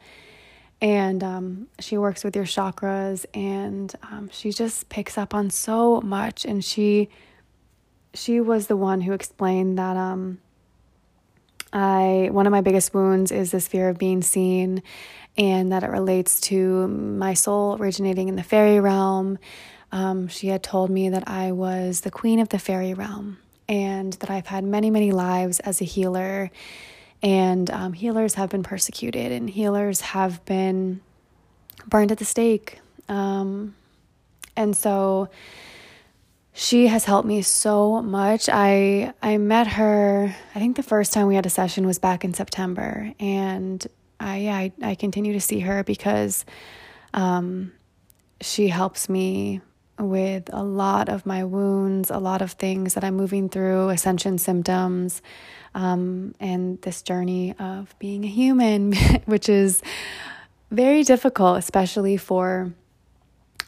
and 0.82 1.24
um, 1.24 1.68
she 1.80 1.98
works 1.98 2.24
with 2.24 2.36
your 2.36 2.46
chakras 2.46 3.26
and 3.34 3.94
um, 4.04 4.30
she 4.32 4.52
just 4.52 4.90
picks 4.90 5.18
up 5.18 5.34
on 5.34 5.50
so 5.50 6.02
much 6.02 6.46
and 6.46 6.64
she 6.64 7.10
she 8.14 8.42
was 8.42 8.68
the 8.68 8.76
one 8.76 9.02
who 9.02 9.14
explained 9.14 9.78
that 9.78 9.96
um, 9.96 10.40
I 11.74 12.30
one 12.32 12.46
of 12.46 12.52
my 12.52 12.62
biggest 12.62 12.94
wounds 12.94 13.32
is 13.32 13.52
this 13.52 13.68
fear 13.68 13.90
of 13.90 13.98
being 13.98 14.22
seen, 14.22 14.84
and 15.38 15.72
that 15.72 15.84
it 15.84 15.90
relates 15.90 16.42
to 16.42 16.88
my 16.88 17.34
soul 17.34 17.78
originating 17.80 18.28
in 18.28 18.36
the 18.36 18.44
fairy 18.44 18.80
realm. 18.80 19.38
Um, 19.92 20.28
she 20.28 20.48
had 20.48 20.64
told 20.64 20.90
me 20.90 21.10
that 21.10 21.28
I 21.28 21.52
was 21.52 22.02
the 22.02 22.12
queen 22.12 22.40
of 22.40 22.50
the 22.50 22.60
fairy 22.60 22.94
realm, 22.94 23.38
and 23.72 24.14
that 24.14 24.30
I've 24.30 24.48
had 24.48 24.66
many, 24.66 24.92
many 24.92 25.12
lives 25.12 25.62
as 25.62 25.82
a 25.82 25.86
healer. 25.86 26.52
And 27.24 27.70
um, 27.72 27.94
healers 27.94 28.34
have 28.34 28.50
been 28.50 28.64
persecuted, 28.64 29.32
and 29.32 29.50
healers 29.50 30.02
have 30.02 30.44
been 30.46 31.00
burned 31.88 32.12
at 32.12 32.18
the 32.18 32.26
stake. 32.26 32.80
Um, 33.08 33.76
and 34.56 34.76
so 34.76 35.30
she 36.54 36.88
has 36.88 37.06
helped 37.06 37.28
me 37.28 37.42
so 37.42 38.02
much. 38.02 38.50
I 38.52 39.14
I 39.22 39.38
met 39.38 39.68
her. 39.68 40.36
I 40.54 40.60
think 40.60 40.76
the 40.76 40.84
first 40.84 41.14
time 41.14 41.28
we 41.28 41.36
had 41.36 41.46
a 41.46 41.50
session 41.50 41.86
was 41.86 42.00
back 42.00 42.26
in 42.26 42.34
September, 42.34 43.14
and 43.20 43.86
I 44.20 44.74
I, 44.82 44.90
I 44.90 44.96
continue 44.96 45.34
to 45.34 45.42
see 45.42 45.60
her 45.60 45.84
because 45.84 46.44
um, 47.14 47.72
she 48.42 48.68
helps 48.68 49.08
me 49.08 49.62
with 50.02 50.50
a 50.52 50.64
lot 50.64 51.10
of 51.10 51.26
my 51.26 51.44
wounds, 51.44 52.10
a 52.10 52.18
lot 52.18 52.42
of 52.42 52.52
things 52.54 52.94
that 52.96 53.04
I'm 53.04 53.16
moving 53.16 53.50
through, 53.50 53.90
ascension 53.90 54.38
symptoms, 54.38 55.22
um, 55.76 56.36
and 56.40 56.82
this 56.82 57.02
journey 57.02 57.56
of 57.60 57.96
being 58.00 58.24
a 58.24 58.28
human, 58.28 58.94
which 59.26 59.48
is 59.48 59.82
very 60.70 61.04
difficult, 61.04 61.58
especially 61.58 62.18
for 62.18 62.74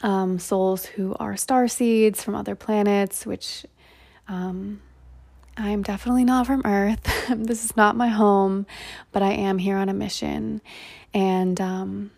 um, 0.02 0.38
souls 0.38 0.84
who 0.84 1.14
are 1.18 1.36
star 1.36 1.68
seeds 1.68 2.22
from 2.22 2.34
other 2.34 2.54
planets, 2.54 3.24
which 3.24 3.64
um, 4.28 4.80
I'm 5.56 5.82
definitely 5.82 6.24
not 6.24 6.46
from 6.46 6.62
Earth. 6.64 7.02
this 7.30 7.64
is 7.64 7.76
not 7.76 7.96
my 7.96 8.08
home, 8.08 8.66
but 9.12 9.22
I 9.22 9.32
am 9.32 9.58
here 9.58 9.76
on 9.76 9.88
a 9.88 9.94
mission. 9.94 10.60
And 11.12 11.60
um, 11.60 12.10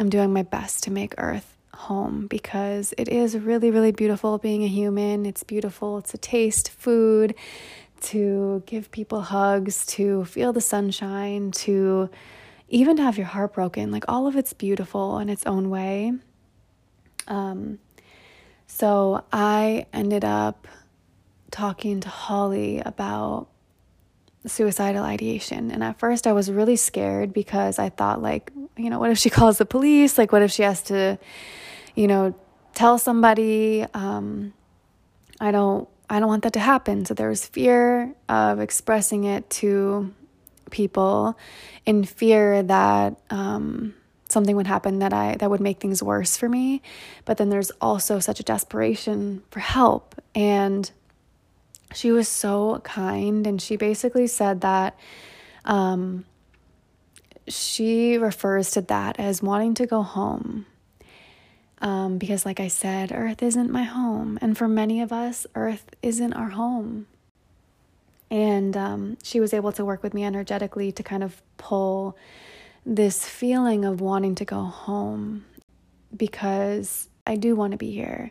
I'm 0.00 0.08
doing 0.08 0.32
my 0.32 0.42
best 0.42 0.84
to 0.84 0.90
make 0.90 1.14
Earth 1.18 1.51
home 1.74 2.26
because 2.26 2.94
it 2.98 3.08
is 3.08 3.36
really, 3.36 3.70
really 3.70 3.92
beautiful 3.92 4.38
being 4.38 4.62
a 4.64 4.68
human. 4.68 5.26
It's 5.26 5.42
beautiful 5.42 6.02
to 6.02 6.18
taste 6.18 6.70
food, 6.70 7.34
to 8.02 8.62
give 8.66 8.90
people 8.90 9.22
hugs, 9.22 9.86
to 9.86 10.24
feel 10.24 10.52
the 10.52 10.60
sunshine, 10.60 11.50
to 11.52 12.10
even 12.68 12.96
to 12.96 13.02
have 13.02 13.18
your 13.18 13.26
heart 13.26 13.52
broken. 13.54 13.90
Like 13.90 14.04
all 14.08 14.26
of 14.26 14.36
it's 14.36 14.52
beautiful 14.52 15.18
in 15.18 15.28
its 15.28 15.44
own 15.46 15.70
way. 15.70 16.12
Um, 17.28 17.78
so 18.66 19.24
I 19.32 19.86
ended 19.92 20.24
up 20.24 20.66
talking 21.50 22.00
to 22.00 22.08
Holly 22.08 22.80
about 22.80 23.48
suicidal 24.46 25.04
ideation. 25.04 25.70
And 25.70 25.82
at 25.82 25.98
first, 25.98 26.26
I 26.26 26.32
was 26.32 26.50
really 26.50 26.76
scared 26.76 27.32
because 27.32 27.78
I 27.78 27.88
thought, 27.88 28.20
like, 28.20 28.50
you 28.76 28.90
know, 28.90 28.98
what 28.98 29.10
if 29.10 29.18
she 29.18 29.30
calls 29.38 29.58
the 29.58 29.66
police? 29.66 30.18
Like, 30.18 30.32
what 30.32 30.42
if 30.42 30.50
she 30.50 30.62
has 30.62 30.82
to, 30.84 31.18
you 31.94 32.06
know, 32.06 32.34
tell 32.74 32.98
somebody? 32.98 33.86
Um, 33.94 34.52
I 35.40 35.50
don't. 35.50 35.88
I 36.10 36.20
don't 36.20 36.28
want 36.28 36.42
that 36.42 36.52
to 36.54 36.60
happen. 36.60 37.06
So 37.06 37.14
there 37.14 37.30
was 37.30 37.46
fear 37.46 38.14
of 38.28 38.60
expressing 38.60 39.24
it 39.24 39.48
to 39.50 40.12
people 40.70 41.38
in 41.86 42.04
fear 42.04 42.62
that 42.64 43.18
um, 43.30 43.94
something 44.28 44.56
would 44.56 44.66
happen 44.66 44.98
that 44.98 45.12
I 45.12 45.36
that 45.36 45.48
would 45.48 45.60
make 45.60 45.80
things 45.80 46.02
worse 46.02 46.36
for 46.36 46.48
me. 46.48 46.82
But 47.24 47.36
then 47.36 47.50
there's 47.50 47.70
also 47.80 48.18
such 48.18 48.40
a 48.40 48.42
desperation 48.42 49.42
for 49.50 49.60
help 49.60 50.20
and 50.34 50.90
she 51.94 52.12
was 52.12 52.28
so 52.28 52.80
kind 52.84 53.46
and 53.46 53.60
she 53.60 53.76
basically 53.76 54.26
said 54.26 54.60
that 54.62 54.98
um, 55.64 56.24
she 57.48 58.18
refers 58.18 58.70
to 58.72 58.80
that 58.82 59.18
as 59.18 59.42
wanting 59.42 59.74
to 59.74 59.86
go 59.86 60.02
home. 60.02 60.66
Um, 61.80 62.18
because, 62.18 62.46
like 62.46 62.60
I 62.60 62.68
said, 62.68 63.10
Earth 63.12 63.42
isn't 63.42 63.68
my 63.68 63.82
home. 63.82 64.38
And 64.40 64.56
for 64.56 64.68
many 64.68 65.00
of 65.00 65.12
us, 65.12 65.48
Earth 65.56 65.90
isn't 66.00 66.32
our 66.32 66.50
home. 66.50 67.08
And 68.30 68.76
um, 68.76 69.18
she 69.24 69.40
was 69.40 69.52
able 69.52 69.72
to 69.72 69.84
work 69.84 70.00
with 70.00 70.14
me 70.14 70.24
energetically 70.24 70.92
to 70.92 71.02
kind 71.02 71.24
of 71.24 71.42
pull 71.56 72.16
this 72.86 73.26
feeling 73.26 73.84
of 73.84 74.00
wanting 74.00 74.36
to 74.36 74.44
go 74.44 74.62
home 74.62 75.44
because 76.16 77.08
I 77.26 77.34
do 77.34 77.56
want 77.56 77.72
to 77.72 77.78
be 77.78 77.90
here. 77.90 78.30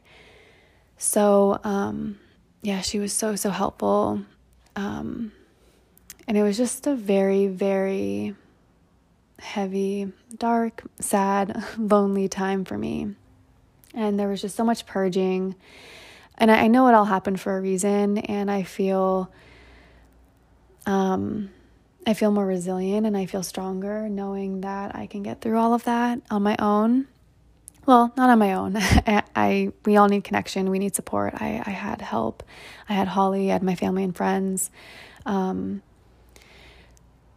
So, 0.98 1.60
um, 1.66 2.20
yeah, 2.62 2.82
she 2.82 3.00
was 3.00 3.14
so, 3.14 3.36
so 3.36 3.50
helpful. 3.50 4.22
Um, 4.76 5.32
and 6.28 6.38
it 6.38 6.44
was 6.44 6.58
just 6.58 6.88
a 6.88 6.96
very, 6.96 7.48
very 7.48 8.36
heavy, 9.40 10.12
dark, 10.38 10.84
sad, 11.00 11.64
lonely 11.78 12.28
time 12.28 12.66
for 12.66 12.78
me. 12.78 13.16
And 13.94 14.20
there 14.20 14.28
was 14.28 14.42
just 14.42 14.56
so 14.56 14.64
much 14.64 14.86
purging. 14.86 15.56
And 16.38 16.52
I, 16.52 16.64
I 16.64 16.68
know 16.68 16.88
it 16.88 16.94
all 16.94 17.06
happened 17.06 17.42
for 17.42 17.58
a 17.58 17.62
reason. 17.62 18.20
And 18.20 18.50
I 18.50 18.64
feel 18.64 19.32
um, 20.86 21.50
I 22.06 22.14
feel 22.14 22.32
more 22.32 22.46
resilient 22.46 23.06
and 23.06 23.16
I 23.16 23.28
feel 23.28 23.44
stronger 23.44 24.10
knowing 24.10 24.62
that 24.62 24.96
I 24.96 25.06
can 25.06 25.22
get 25.22 25.42
through 25.42 25.58
all 25.58 25.74
of 25.74 25.84
that 25.84 26.20
on 26.32 26.42
my 26.42 26.56
own. 26.58 27.08
Well, 27.86 28.14
not 28.16 28.30
on 28.30 28.40
my 28.40 28.54
own. 28.54 28.76
I, 28.78 29.24
I, 29.36 29.72
we 29.86 29.98
all 29.98 30.08
need 30.08 30.24
connection. 30.24 30.70
We 30.70 30.80
need 30.80 30.96
support. 30.96 31.34
I, 31.36 31.62
I 31.66 31.72
had 31.72 32.02
help. 32.02 32.44
I 32.88 32.94
had 32.94 33.08
Holly. 33.08 33.50
I 33.50 33.54
had 33.54 33.64
my 33.64 33.76
family 33.76 34.04
and 34.04 34.16
friends. 34.16 34.70
Um, 35.26 35.82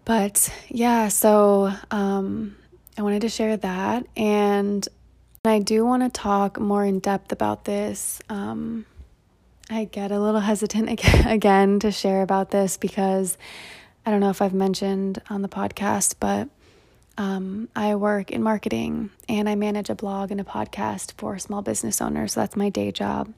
but 0.05 0.53
yeah, 0.69 1.09
so 1.09 1.73
um, 1.91 2.57
I 2.99 3.03
wanted 3.03 3.23
to 3.23 3.29
share 3.29 3.57
that, 3.57 4.07
and 4.17 4.87
I 5.45 5.61
do 5.61 5.85
want 5.85 6.03
to 6.03 6.11
talk 6.11 6.61
more 6.61 6.85
in 6.85 6.99
depth 6.99 7.33
about 7.33 7.65
this. 7.65 8.21
Um, 8.29 8.85
I 9.71 9.85
get 9.85 10.13
a 10.13 10.21
little 10.21 10.41
hesitant 10.51 11.01
again 11.27 11.81
to 11.81 11.91
share 11.91 12.23
about 12.23 12.51
this 12.51 12.77
because 12.77 13.39
I 14.05 14.11
don't 14.11 14.21
know 14.21 14.31
if 14.31 14.43
I've 14.43 14.55
mentioned 14.55 15.23
on 15.31 15.41
the 15.41 15.49
podcast, 15.49 16.17
but 16.21 16.49
um, 17.17 17.69
I 17.77 17.95
work 17.95 18.31
in 18.31 18.43
marketing 18.43 19.11
and 19.29 19.49
I 19.49 19.55
manage 19.55 19.91
a 19.91 19.95
blog 19.95 20.31
and 20.31 20.41
a 20.41 20.45
podcast 20.45 21.13
for 21.17 21.39
small 21.39 21.63
business 21.63 22.01
owners. 22.01 22.33
So 22.33 22.41
that's 22.41 22.57
my 22.57 22.71
day 22.71 22.91
job. 22.91 23.33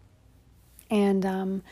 And 0.90 1.26
um, 1.26 1.62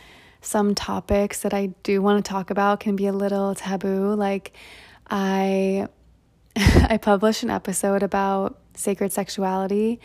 some 0.41 0.75
topics 0.75 1.41
that 1.41 1.55
I 1.55 1.67
do 1.83 2.03
want 2.03 2.25
to 2.25 2.29
talk 2.29 2.51
about 2.51 2.81
can 2.81 2.97
be 2.97 3.07
a 3.07 3.13
little 3.13 3.55
taboo. 3.55 4.15
Like 4.15 4.53
I, 5.09 5.89
I 6.57 6.99
published 7.01 7.43
an 7.43 7.51
episode 7.51 8.03
about 8.03 8.59
sacred 8.75 9.13
sexuality, 9.13 10.01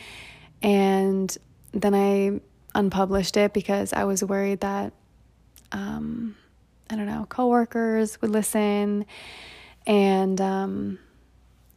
and 0.62 1.36
then 1.72 1.96
I 1.96 2.40
unpublished 2.76 3.36
it 3.38 3.54
because 3.54 3.94
I 3.94 4.04
was 4.04 4.24
worried 4.24 4.62
that 4.62 4.94
um, 5.72 6.36
I 6.90 6.96
don't 6.96 7.06
know, 7.06 7.26
coworkers 7.30 8.20
would 8.22 8.32
listen. 8.32 9.06
And 9.86 10.40
um, 10.42 11.00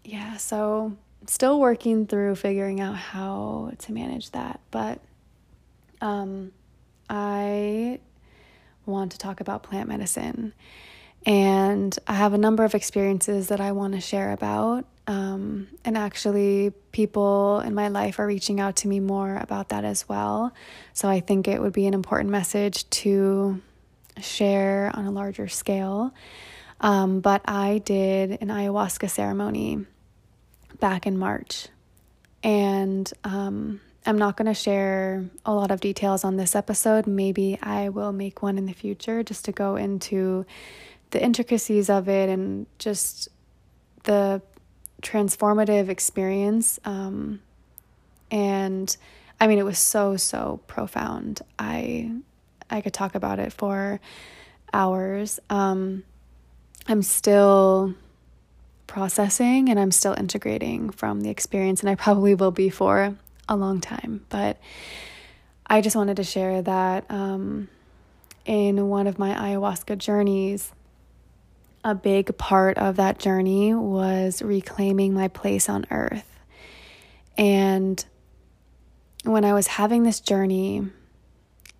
yeah, 0.04 0.36
so 0.36 0.96
still 1.26 1.60
working 1.60 2.06
through 2.06 2.34
figuring 2.34 2.80
out 2.80 2.96
how 2.96 3.72
to 3.78 3.92
manage 3.92 4.30
that. 4.32 4.60
But 4.70 5.00
um, 6.00 6.52
I 7.08 8.00
want 8.86 9.12
to 9.12 9.18
talk 9.18 9.40
about 9.40 9.62
plant 9.62 9.88
medicine. 9.88 10.52
And 11.24 11.96
I 12.08 12.14
have 12.14 12.34
a 12.34 12.38
number 12.38 12.64
of 12.64 12.74
experiences 12.74 13.48
that 13.48 13.60
I 13.60 13.72
want 13.72 13.94
to 13.94 14.00
share 14.00 14.32
about. 14.32 14.86
Um, 15.06 15.68
and 15.84 15.96
actually, 15.96 16.72
people 16.90 17.60
in 17.60 17.74
my 17.74 17.88
life 17.88 18.18
are 18.18 18.26
reaching 18.26 18.58
out 18.58 18.76
to 18.76 18.88
me 18.88 18.98
more 18.98 19.36
about 19.36 19.68
that 19.68 19.84
as 19.84 20.08
well. 20.08 20.52
So 20.92 21.08
I 21.08 21.20
think 21.20 21.46
it 21.46 21.60
would 21.60 21.72
be 21.72 21.86
an 21.86 21.94
important 21.94 22.30
message 22.30 22.88
to 22.90 23.60
share 24.20 24.90
on 24.94 25.06
a 25.06 25.10
larger 25.10 25.48
scale. 25.48 26.12
Um, 26.82 27.20
but 27.20 27.42
I 27.44 27.78
did 27.78 28.32
an 28.42 28.48
ayahuasca 28.48 29.08
ceremony 29.08 29.86
back 30.80 31.06
in 31.06 31.16
March. 31.16 31.68
And 32.42 33.10
um, 33.22 33.80
I'm 34.04 34.18
not 34.18 34.36
going 34.36 34.46
to 34.46 34.54
share 34.54 35.24
a 35.46 35.54
lot 35.54 35.70
of 35.70 35.80
details 35.80 36.24
on 36.24 36.36
this 36.36 36.56
episode. 36.56 37.06
Maybe 37.06 37.56
I 37.62 37.88
will 37.88 38.12
make 38.12 38.42
one 38.42 38.58
in 38.58 38.66
the 38.66 38.72
future 38.72 39.22
just 39.22 39.44
to 39.44 39.52
go 39.52 39.76
into 39.76 40.44
the 41.10 41.22
intricacies 41.22 41.88
of 41.88 42.08
it 42.08 42.28
and 42.28 42.66
just 42.78 43.28
the 44.02 44.42
transformative 45.02 45.88
experience. 45.88 46.80
Um, 46.84 47.40
and 48.30 48.94
I 49.40 49.46
mean, 49.46 49.58
it 49.58 49.64
was 49.64 49.78
so, 49.78 50.16
so 50.16 50.60
profound. 50.66 51.42
I 51.58 52.12
I 52.70 52.80
could 52.80 52.94
talk 52.94 53.14
about 53.14 53.38
it 53.38 53.52
for 53.52 54.00
hours. 54.72 55.38
Um, 55.50 56.04
I'm 56.88 57.02
still 57.02 57.94
processing 58.86 59.68
and 59.68 59.78
I'm 59.78 59.92
still 59.92 60.14
integrating 60.14 60.90
from 60.90 61.20
the 61.20 61.30
experience, 61.30 61.80
and 61.80 61.88
I 61.88 61.94
probably 61.94 62.34
will 62.34 62.50
be 62.50 62.68
for 62.68 63.16
a 63.48 63.56
long 63.56 63.80
time. 63.80 64.24
But 64.28 64.58
I 65.66 65.80
just 65.80 65.96
wanted 65.96 66.16
to 66.16 66.24
share 66.24 66.62
that 66.62 67.10
um, 67.10 67.68
in 68.44 68.88
one 68.88 69.06
of 69.06 69.18
my 69.18 69.32
ayahuasca 69.34 69.98
journeys, 69.98 70.72
a 71.84 71.94
big 71.94 72.36
part 72.38 72.78
of 72.78 72.96
that 72.96 73.18
journey 73.18 73.74
was 73.74 74.42
reclaiming 74.42 75.14
my 75.14 75.28
place 75.28 75.68
on 75.68 75.86
earth. 75.90 76.28
And 77.36 78.04
when 79.24 79.44
I 79.44 79.54
was 79.54 79.66
having 79.66 80.02
this 80.02 80.20
journey, 80.20 80.86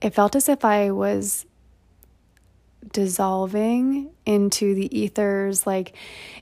it 0.01 0.15
felt 0.15 0.35
as 0.35 0.49
if 0.49 0.65
I 0.65 0.91
was 0.91 1.47
dissolving 2.91 4.11
into 4.27 4.75
the 4.75 4.97
ethers. 4.99 5.67
Like 5.67 5.95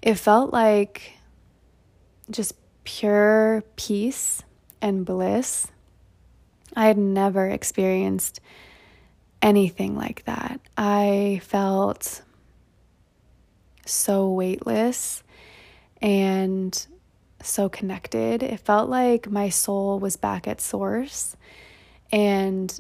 it 0.03 0.15
felt 0.15 0.53
like 0.53 1.13
just 2.31 2.55
pure 2.85 3.63
peace 3.77 4.43
and 4.81 5.05
bliss. 5.05 5.69
I 6.77 6.87
had 6.87 6.99
never 6.99 7.49
experienced 7.49 8.41
anything 9.43 9.97
like 9.97 10.25
that. 10.25 10.61
I 10.77 11.41
felt 11.43 12.23
so 13.87 14.31
weightless 14.31 15.23
and 16.01 16.87
so 17.43 17.69
connected. 17.69 18.43
It 18.43 18.61
felt 18.61 18.89
like 18.89 19.31
my 19.31 19.49
soul 19.49 19.99
was 19.99 20.17
back 20.17 20.47
at 20.47 20.61
source 20.61 21.37
and 22.13 22.79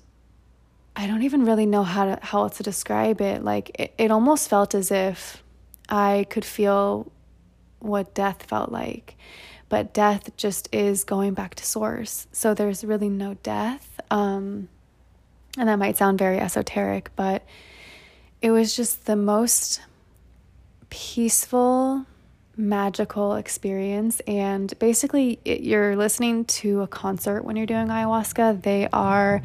I 0.96 1.06
don't 1.06 1.22
even 1.22 1.44
really 1.44 1.66
know 1.66 1.82
how 1.82 2.04
to 2.04 2.18
how 2.22 2.42
else 2.42 2.56
to 2.58 2.62
describe 2.62 3.20
it. 3.20 3.42
Like 3.44 3.70
it, 3.78 3.94
it 3.96 4.10
almost 4.10 4.48
felt 4.48 4.74
as 4.74 4.90
if 4.90 5.42
I 5.88 6.26
could 6.30 6.44
feel 6.44 7.10
what 7.78 8.14
death 8.14 8.44
felt 8.44 8.70
like. 8.70 9.16
But 9.68 9.94
death 9.94 10.36
just 10.36 10.68
is 10.72 11.04
going 11.04 11.34
back 11.34 11.54
to 11.54 11.64
source. 11.64 12.26
So 12.32 12.54
there's 12.54 12.84
really 12.84 13.08
no 13.08 13.34
death. 13.34 14.00
Um, 14.10 14.68
and 15.56 15.68
that 15.68 15.78
might 15.78 15.96
sound 15.96 16.18
very 16.18 16.38
esoteric, 16.38 17.10
but 17.16 17.44
it 18.42 18.50
was 18.50 18.74
just 18.74 19.06
the 19.06 19.16
most 19.16 19.80
peaceful, 20.90 22.04
magical 22.60 23.34
experience. 23.34 24.20
And 24.26 24.72
basically, 24.78 25.40
it, 25.44 25.62
you're 25.62 25.96
listening 25.96 26.44
to 26.46 26.82
a 26.82 26.86
concert 26.86 27.44
when 27.44 27.56
you're 27.56 27.66
doing 27.66 27.88
ayahuasca. 27.88 28.62
They 28.62 28.88
are 28.92 29.42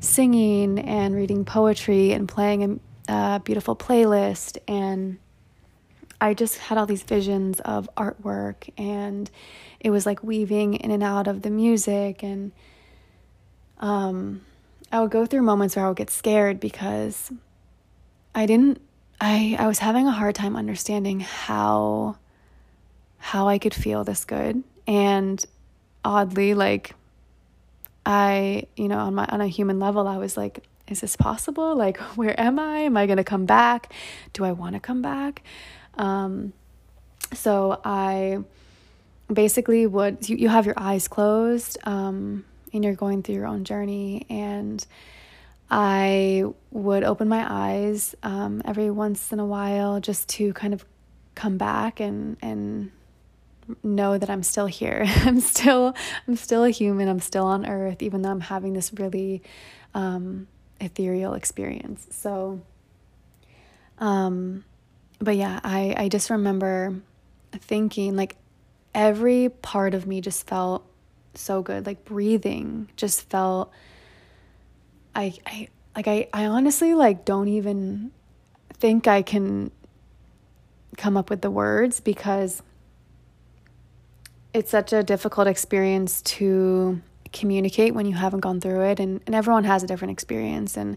singing 0.00 0.78
and 0.78 1.14
reading 1.14 1.44
poetry 1.44 2.12
and 2.12 2.28
playing 2.28 2.80
a, 3.08 3.36
a 3.36 3.40
beautiful 3.40 3.76
playlist. 3.76 4.58
And 4.68 5.18
I 6.20 6.34
just 6.34 6.58
had 6.58 6.76
all 6.78 6.86
these 6.86 7.02
visions 7.02 7.60
of 7.60 7.88
artwork, 7.96 8.70
and 8.78 9.30
it 9.80 9.90
was 9.90 10.06
like 10.06 10.22
weaving 10.22 10.74
in 10.74 10.90
and 10.90 11.02
out 11.02 11.28
of 11.28 11.42
the 11.42 11.50
music. 11.50 12.22
And 12.22 12.52
um, 13.78 14.42
I 14.90 15.00
would 15.00 15.10
go 15.10 15.26
through 15.26 15.42
moments 15.42 15.76
where 15.76 15.84
I 15.84 15.88
would 15.88 15.96
get 15.96 16.10
scared 16.10 16.60
because 16.60 17.30
I 18.34 18.46
didn't 18.46 18.80
I 19.20 19.56
I 19.58 19.66
was 19.66 19.78
having 19.78 20.06
a 20.06 20.12
hard 20.12 20.34
time 20.34 20.56
understanding 20.56 21.20
how 21.20 22.16
how 23.18 23.48
I 23.48 23.58
could 23.58 23.74
feel 23.74 24.04
this 24.04 24.24
good. 24.24 24.62
And 24.86 25.44
oddly 26.04 26.54
like 26.54 26.94
I 28.04 28.66
you 28.76 28.86
know 28.86 28.98
on 28.98 29.14
my 29.16 29.26
on 29.26 29.40
a 29.40 29.48
human 29.48 29.80
level 29.80 30.06
I 30.06 30.18
was 30.18 30.36
like 30.36 30.62
is 30.86 31.00
this 31.00 31.16
possible? 31.16 31.74
Like 31.74 31.96
where 32.16 32.38
am 32.40 32.58
I? 32.58 32.80
Am 32.80 32.96
I 32.96 33.06
going 33.06 33.16
to 33.16 33.24
come 33.24 33.46
back? 33.46 33.92
Do 34.32 34.44
I 34.44 34.52
want 34.52 34.74
to 34.74 34.80
come 34.80 35.02
back? 35.02 35.42
Um 35.94 36.52
so 37.32 37.80
I 37.84 38.38
basically 39.32 39.86
would 39.86 40.28
you, 40.28 40.36
you 40.36 40.48
have 40.48 40.66
your 40.66 40.78
eyes 40.78 41.08
closed 41.08 41.78
um 41.84 42.44
and 42.72 42.84
you're 42.84 42.94
going 42.94 43.22
through 43.22 43.34
your 43.34 43.46
own 43.46 43.64
journey. 43.64 44.26
And 44.28 44.84
I 45.68 46.44
would 46.70 47.02
open 47.02 47.28
my 47.28 47.44
eyes 47.48 48.14
um, 48.22 48.62
every 48.64 48.90
once 48.90 49.32
in 49.32 49.40
a 49.40 49.46
while 49.46 49.98
just 49.98 50.28
to 50.30 50.52
kind 50.52 50.72
of 50.72 50.84
come 51.34 51.58
back 51.58 51.98
and 52.00 52.36
and 52.40 52.92
know 53.82 54.18
that 54.18 54.30
I'm 54.30 54.42
still 54.42 54.66
here. 54.66 55.04
I'm 55.24 55.40
still 55.40 55.94
I'm 56.26 56.36
still 56.36 56.64
a 56.64 56.70
human. 56.70 57.08
I'm 57.08 57.20
still 57.20 57.46
on 57.46 57.66
earth 57.66 58.02
even 58.02 58.22
though 58.22 58.30
I'm 58.30 58.40
having 58.40 58.72
this 58.74 58.92
really 58.94 59.42
um, 59.94 60.46
ethereal 60.80 61.34
experience. 61.34 62.06
So 62.10 62.60
um 63.98 64.64
but 65.18 65.36
yeah, 65.36 65.60
I 65.64 65.94
I 65.96 66.08
just 66.08 66.30
remember 66.30 66.94
thinking 67.52 68.16
like 68.16 68.36
every 68.94 69.48
part 69.48 69.94
of 69.94 70.06
me 70.06 70.20
just 70.20 70.46
felt 70.46 70.84
so 71.34 71.62
good. 71.62 71.86
Like 71.86 72.04
breathing 72.04 72.88
just 72.96 73.28
felt 73.30 73.72
I 75.14 75.34
I 75.46 75.68
like 75.94 76.08
I 76.08 76.28
I 76.32 76.46
honestly 76.46 76.94
like 76.94 77.24
don't 77.24 77.48
even 77.48 78.12
think 78.74 79.06
I 79.08 79.22
can 79.22 79.70
come 80.96 81.16
up 81.16 81.30
with 81.30 81.40
the 81.40 81.50
words 81.50 82.00
because 82.00 82.62
it's 84.56 84.70
such 84.70 84.92
a 84.94 85.02
difficult 85.02 85.46
experience 85.46 86.22
to 86.22 87.00
communicate 87.32 87.94
when 87.94 88.06
you 88.06 88.14
haven't 88.14 88.40
gone 88.40 88.60
through 88.60 88.80
it 88.80 88.98
and, 88.98 89.20
and 89.26 89.34
everyone 89.34 89.64
has 89.64 89.82
a 89.82 89.86
different 89.86 90.12
experience 90.12 90.76
and 90.76 90.96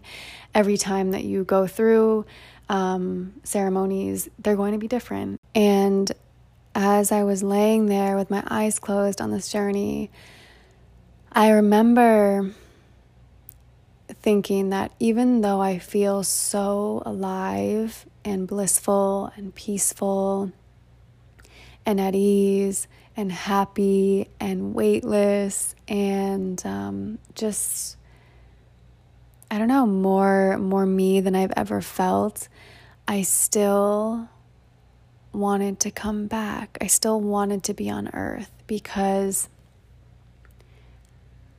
every 0.54 0.78
time 0.78 1.10
that 1.10 1.24
you 1.24 1.44
go 1.44 1.66
through 1.66 2.24
um, 2.70 3.34
ceremonies 3.44 4.28
they're 4.38 4.56
going 4.56 4.72
to 4.72 4.78
be 4.78 4.88
different. 4.88 5.38
And 5.54 6.10
as 6.72 7.10
i 7.10 7.24
was 7.24 7.42
laying 7.42 7.86
there 7.86 8.16
with 8.16 8.30
my 8.30 8.44
eyes 8.48 8.78
closed 8.78 9.20
on 9.20 9.32
this 9.32 9.50
journey 9.50 10.08
i 11.32 11.50
remember 11.50 12.54
thinking 14.14 14.70
that 14.70 14.92
even 14.98 15.40
though 15.40 15.60
I 15.60 15.78
feel 15.78 16.22
so 16.22 17.02
alive 17.06 18.06
and 18.24 18.46
blissful 18.46 19.32
and 19.36 19.54
peaceful 19.54 20.52
and 21.86 22.00
at 22.00 22.14
ease 22.14 22.86
and 23.16 23.30
happy 23.30 24.28
and 24.38 24.74
weightless 24.74 25.74
and 25.88 26.64
um, 26.64 27.18
just 27.34 27.96
I 29.50 29.58
don't 29.58 29.68
know 29.68 29.86
more 29.86 30.58
more 30.58 30.86
me 30.86 31.20
than 31.20 31.34
I've 31.34 31.52
ever 31.56 31.80
felt, 31.80 32.48
I 33.08 33.22
still 33.22 34.28
wanted 35.32 35.80
to 35.80 35.90
come 35.90 36.26
back. 36.26 36.78
I 36.80 36.86
still 36.86 37.20
wanted 37.20 37.64
to 37.64 37.74
be 37.74 37.90
on 37.90 38.08
earth 38.14 38.50
because 38.66 39.48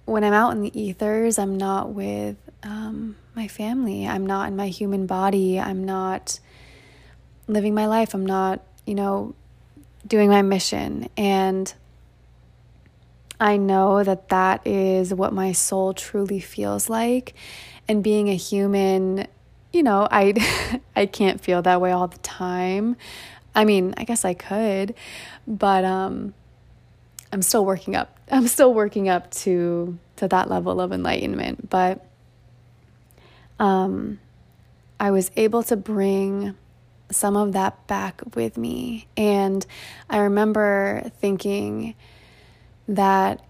when 0.05 0.23
I'm 0.23 0.33
out 0.33 0.51
in 0.53 0.61
the 0.61 0.79
ethers, 0.79 1.37
I'm 1.37 1.57
not 1.57 1.89
with 1.89 2.37
um, 2.63 3.15
my 3.35 3.47
family. 3.47 4.07
I'm 4.07 4.25
not 4.25 4.47
in 4.47 4.55
my 4.55 4.67
human 4.67 5.05
body. 5.05 5.59
I'm 5.59 5.83
not 5.83 6.39
living 7.47 7.73
my 7.73 7.87
life. 7.87 8.13
I'm 8.13 8.25
not, 8.25 8.61
you 8.85 8.95
know, 8.95 9.35
doing 10.11 10.29
my 10.29 10.41
mission. 10.41 11.07
And 11.15 11.73
I 13.39 13.55
know 13.55 14.03
that 14.03 14.27
that 14.27 14.67
is 14.67 15.13
what 15.13 15.31
my 15.31 15.53
soul 15.53 15.93
truly 15.93 16.41
feels 16.41 16.89
like. 16.89 17.33
And 17.87 18.03
being 18.03 18.27
a 18.27 18.35
human, 18.35 19.25
you 19.71 19.83
know, 19.83 20.05
I 20.11 20.81
I 20.97 21.05
can't 21.05 21.39
feel 21.39 21.61
that 21.61 21.79
way 21.79 21.93
all 21.93 22.07
the 22.07 22.17
time. 22.17 22.97
I 23.55 23.63
mean, 23.63 23.93
I 23.95 24.03
guess 24.03 24.25
I 24.25 24.33
could, 24.33 24.95
but 25.47 25.85
um 25.85 26.33
I'm 27.31 27.41
still 27.41 27.63
working 27.63 27.95
up. 27.95 28.19
I'm 28.31 28.49
still 28.49 28.73
working 28.73 29.07
up 29.07 29.31
to 29.45 29.97
to 30.17 30.27
that 30.27 30.49
level 30.49 30.81
of 30.81 30.91
enlightenment, 30.91 31.69
but 31.69 32.05
um 33.59 34.19
I 34.99 35.11
was 35.11 35.31
able 35.37 35.63
to 35.63 35.77
bring 35.77 36.57
some 37.11 37.35
of 37.35 37.53
that 37.53 37.87
back 37.87 38.21
with 38.35 38.57
me. 38.57 39.07
And 39.15 39.65
I 40.09 40.19
remember 40.19 41.11
thinking 41.19 41.95
that 42.87 43.43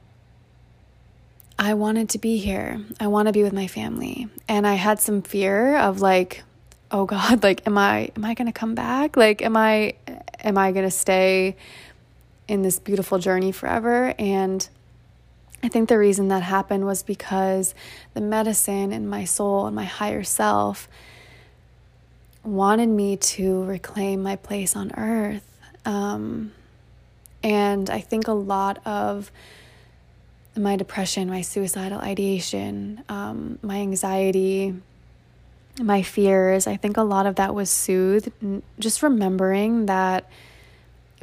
I 1.58 1.76
wanted 1.76 2.10
to 2.10 2.18
be 2.18 2.38
here. 2.38 2.82
I 3.00 3.08
want 3.08 3.28
to 3.28 3.34
be 3.34 3.44
with 3.44 3.54
my 3.54 3.68
family. 3.68 4.28
And 4.48 4.66
I 4.66 4.74
had 4.74 5.00
some 5.00 5.22
fear 5.22 5.78
of 5.78 6.02
like, 6.02 6.44
oh 6.90 7.06
God, 7.06 7.44
like 7.44 7.66
am 7.68 7.78
I 7.78 8.12
am 8.16 8.26
I 8.26 8.34
going 8.34 8.48
to 8.48 8.52
come 8.52 8.76
back? 8.76 9.16
Like 9.18 9.42
am 9.42 9.56
I 9.56 9.96
am 10.40 10.58
I 10.58 10.72
going 10.72 10.86
to 10.86 10.92
stay 10.92 11.56
in 12.48 12.64
this 12.64 12.80
beautiful 12.80 13.18
journey 13.18 13.52
forever. 13.52 14.14
And 14.20 14.68
I 15.64 15.70
think 15.70 15.88
the 15.88 15.98
reason 15.98 16.30
that 16.30 16.44
happened 16.44 16.86
was 16.86 17.04
because 17.04 17.76
the 18.14 18.22
medicine 18.22 18.92
and 18.92 19.10
my 19.10 19.26
soul 19.26 19.68
and 19.68 19.76
my 19.76 19.86
higher 19.86 20.24
self 20.24 20.90
wanted 22.44 22.90
me 22.90 23.18
to 23.18 23.64
reclaim 23.64 24.24
my 24.24 24.36
place 24.36 24.76
on 24.76 24.92
earth. 24.98 25.48
Um, 25.86 26.54
and 27.44 27.90
I 27.90 28.00
think 28.00 28.28
a 28.28 28.34
lot 28.34 28.86
of 28.86 29.32
my 30.56 30.76
depression, 30.76 31.30
my 31.30 31.42
suicidal 31.42 32.00
ideation, 32.00 33.04
um, 33.10 33.58
my 33.62 33.78
anxiety, 33.78 34.76
my 35.80 36.02
fears, 36.02 36.68
I 36.68 36.78
think 36.78 36.98
a 36.98 37.04
lot 37.04 37.26
of 37.26 37.36
that 37.36 37.56
was 37.56 37.70
soothed. 37.70 38.32
Just 38.80 39.02
remembering 39.02 39.86
that 39.86 40.30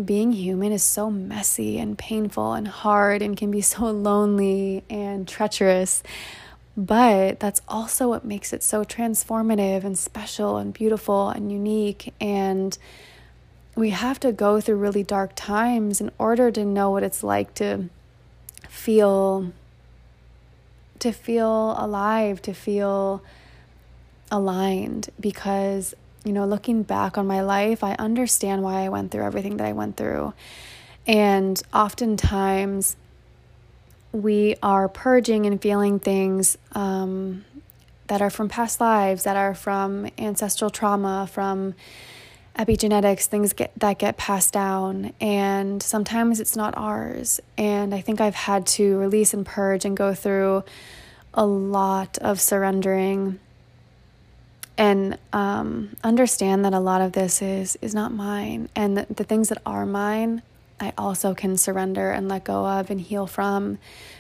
being 0.03 0.33
human 0.33 0.73
is 0.73 0.83
so 0.83 1.11
messy 1.11 1.79
and 1.79 1.99
painful 1.99 2.55
and 2.55 2.69
hard 2.69 3.21
and 3.21 3.37
can 3.37 3.51
be 3.51 3.61
so 3.61 3.85
lonely 3.91 4.85
and 4.89 5.27
treacherous. 5.27 6.03
But 6.79 7.41
that's 7.41 7.61
also 7.67 8.09
what 8.09 8.25
makes 8.25 8.53
it 8.53 8.63
so 8.63 8.85
transformative 8.85 9.83
and 9.83 9.99
special 9.99 10.59
and 10.59 10.73
beautiful 10.73 11.29
and 11.29 11.51
unique. 11.51 12.15
And 12.21 12.79
we 13.75 13.91
have 13.91 14.21
to 14.21 14.31
go 14.31 14.61
through 14.61 14.77
really 14.77 15.03
dark 15.03 15.33
times 15.35 16.01
in 16.01 16.13
order 16.19 16.53
to 16.53 16.65
know 16.65 16.93
what 16.93 17.03
it's 17.03 17.25
like 17.25 17.53
to 17.57 17.89
feel 18.69 19.53
to 21.01 21.13
feel 21.13 21.75
alive, 21.77 22.41
to 22.43 22.53
feel 22.53 23.23
aligned 24.31 25.11
because 25.19 25.95
you 26.25 26.33
know, 26.33 26.45
looking 26.45 26.85
back 26.85 27.19
on 27.19 27.27
my 27.27 27.41
life, 27.41 27.83
I 27.83 27.95
understand 27.95 28.63
why 28.63 28.85
I 28.85 28.89
went 28.89 29.11
through 29.11 29.25
everything 29.25 29.57
that 29.57 29.67
I 29.67 29.73
went 29.73 29.97
through. 29.97 30.33
And 31.07 31.61
oftentimes 31.73 32.97
we 34.13 34.57
are 34.63 34.89
purging 34.89 35.47
and 35.47 35.61
feeling 35.61 35.99
things 35.99 36.57
um, 36.73 37.45
that 38.07 38.23
are 38.23 38.31
from 38.31 38.49
past 38.49 38.81
lives, 38.81 39.25
that 39.25 39.37
are 39.37 39.55
from 39.55 40.09
ancestral 40.19 40.71
trauma, 40.71 41.29
from 41.31 41.75
epigenetics, 42.59 43.27
things 43.27 43.53
get, 43.53 43.73
that 43.79 43.99
get 43.99 44.17
passed 44.17 44.53
down. 44.53 45.13
And 45.21 45.83
sometimes 45.83 46.41
it's 46.41 46.57
not 46.57 46.77
ours. 46.77 47.41
And 47.57 47.95
I 47.95 48.01
think 48.01 48.21
I've 48.21 48.35
had 48.35 48.67
to 48.69 48.99
release 48.99 49.33
and 49.33 49.47
purge 49.47 49.85
and 49.85 49.97
go 49.97 50.15
through 50.15 50.65
a 51.35 51.47
lot 51.47 52.19
of 52.19 52.41
surrendering 52.41 53.39
and 54.77 55.19
um, 55.33 55.97
understand 56.03 56.65
that 56.65 56.73
a 56.73 56.79
lot 56.79 57.01
of 57.01 57.13
this 57.13 57.43
is 57.43 57.77
is 57.83 57.95
not 57.95 58.13
mine 58.13 58.69
and 58.77 58.97
the, 58.97 59.07
the 59.11 59.25
things 59.25 59.49
that 59.49 59.61
are 59.67 59.85
mine 59.85 60.41
i 60.81 60.93
also 60.97 61.35
can 61.35 61.57
surrender 61.57 62.11
and 62.11 62.29
let 62.29 62.45
go 62.45 62.67
of 62.67 62.91
and 62.91 63.01
heal 63.01 63.27
from 63.27 63.79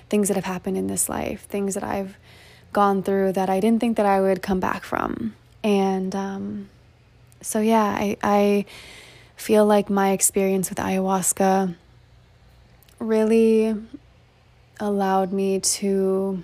things 0.08 0.28
that 0.28 0.34
have 0.34 0.44
happened 0.44 0.76
in 0.76 0.86
this 0.86 1.08
life 1.08 1.46
things 1.48 1.74
that 1.74 1.84
i've 1.84 2.16
gone 2.72 3.02
through 3.02 3.32
that 3.32 3.48
i 3.48 3.60
didn't 3.60 3.80
think 3.80 3.96
that 3.96 4.06
i 4.06 4.20
would 4.20 4.42
come 4.42 4.60
back 4.60 4.84
from. 4.84 5.34
And 5.64 6.14
um, 6.14 6.68
so 7.40 7.60
yeah 7.60 7.84
I, 7.84 8.16
I 8.22 8.64
feel 9.36 9.66
like 9.66 9.90
my 9.90 10.10
experience 10.10 10.68
with 10.68 10.78
ayahuasca 10.78 11.74
really 12.98 13.74
allowed 14.80 15.32
me 15.32 15.60
to 15.60 16.42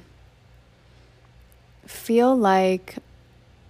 feel 1.87 2.37
like 2.37 2.97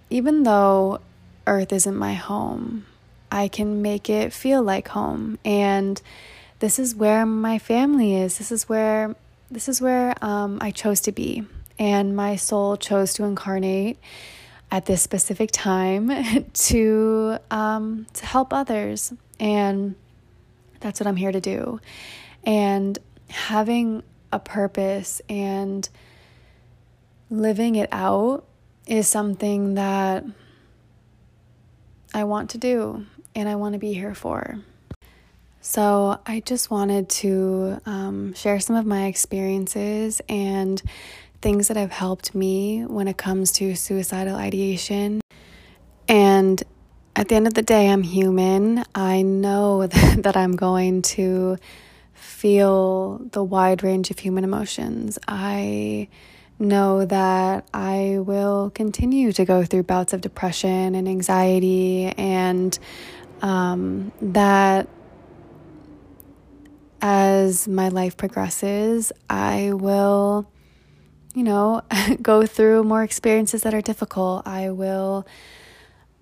even 0.09 0.43
though 0.43 0.99
Earth 1.47 1.73
isn't 1.73 1.95
my 1.95 2.13
home, 2.13 2.85
I 3.35 3.49
can 3.49 3.81
make 3.81 4.09
it 4.09 4.31
feel 4.31 4.63
like 4.63 4.87
home. 4.87 5.37
And 5.43 6.01
this 6.59 6.79
is 6.79 6.95
where 6.95 7.25
my 7.25 7.59
family 7.59 8.15
is. 8.15 8.37
This 8.37 8.49
is 8.49 8.69
where 8.69 9.13
this 9.51 9.67
is 9.67 9.81
where 9.81 10.15
um, 10.23 10.57
I 10.61 10.71
chose 10.71 11.01
to 11.01 11.11
be, 11.11 11.43
and 11.77 12.15
my 12.15 12.37
soul 12.37 12.77
chose 12.77 13.13
to 13.15 13.25
incarnate 13.25 13.99
at 14.71 14.85
this 14.85 15.01
specific 15.01 15.51
time 15.51 16.09
to 16.53 17.37
um, 17.51 18.07
to 18.13 18.25
help 18.25 18.53
others, 18.53 19.11
and 19.37 19.95
that's 20.79 21.01
what 21.01 21.05
I'm 21.05 21.17
here 21.17 21.33
to 21.33 21.41
do. 21.41 21.81
And 22.45 22.97
having 23.29 24.01
a 24.31 24.39
purpose 24.39 25.21
and 25.27 25.87
living 27.29 27.75
it 27.75 27.89
out 27.91 28.45
is 28.87 29.09
something 29.09 29.73
that 29.73 30.23
I 32.13 32.23
want 32.23 32.51
to 32.51 32.57
do 32.57 33.05
and 33.35 33.47
I 33.49 33.55
want 33.55 33.73
to 33.73 33.79
be 33.79 33.93
here 33.93 34.15
for. 34.15 34.59
So, 35.61 36.19
I 36.25 36.41
just 36.41 36.69
wanted 36.69 37.09
to 37.09 37.81
um, 37.85 38.33
share 38.33 38.59
some 38.59 38.75
of 38.75 38.85
my 38.85 39.05
experiences 39.05 40.21
and 40.29 40.81
things 41.41 41.67
that 41.67 41.77
have 41.77 41.91
helped 41.91 42.33
me 42.33 42.85
when 42.85 43.07
it 43.07 43.17
comes 43.17 43.51
to 43.53 43.75
suicidal 43.75 44.35
ideation. 44.35 45.21
And 46.07 46.61
at 47.15 47.29
the 47.29 47.35
end 47.35 47.47
of 47.47 47.53
the 47.53 47.61
day, 47.61 47.89
I'm 47.89 48.03
human. 48.03 48.83
I 48.93 49.21
know 49.21 49.87
that 49.87 50.35
I'm 50.35 50.55
going 50.55 51.01
to 51.03 51.57
feel 52.13 53.19
the 53.31 53.43
wide 53.43 53.83
range 53.83 54.11
of 54.11 54.19
human 54.19 54.43
emotions. 54.43 55.17
I 55.27 56.09
know 56.57 57.05
that 57.05 57.67
I 57.73 58.19
will 58.19 58.69
continue 58.69 59.31
to 59.33 59.45
go 59.45 59.63
through 59.63 59.83
bouts 59.83 60.13
of 60.13 60.21
depression 60.21 60.95
and 60.95 61.07
anxiety, 61.07 62.05
and 62.17 62.77
um, 63.41 64.11
that 64.21 64.87
as 67.01 67.67
my 67.67 67.89
life 67.89 68.17
progresses, 68.17 69.11
I 69.29 69.73
will, 69.73 70.49
you 71.33 71.43
know, 71.43 71.81
go 72.21 72.45
through 72.45 72.83
more 72.83 73.03
experiences 73.03 73.61
that 73.63 73.73
are 73.73 73.81
difficult. 73.81 74.47
I 74.47 74.71
will 74.71 75.27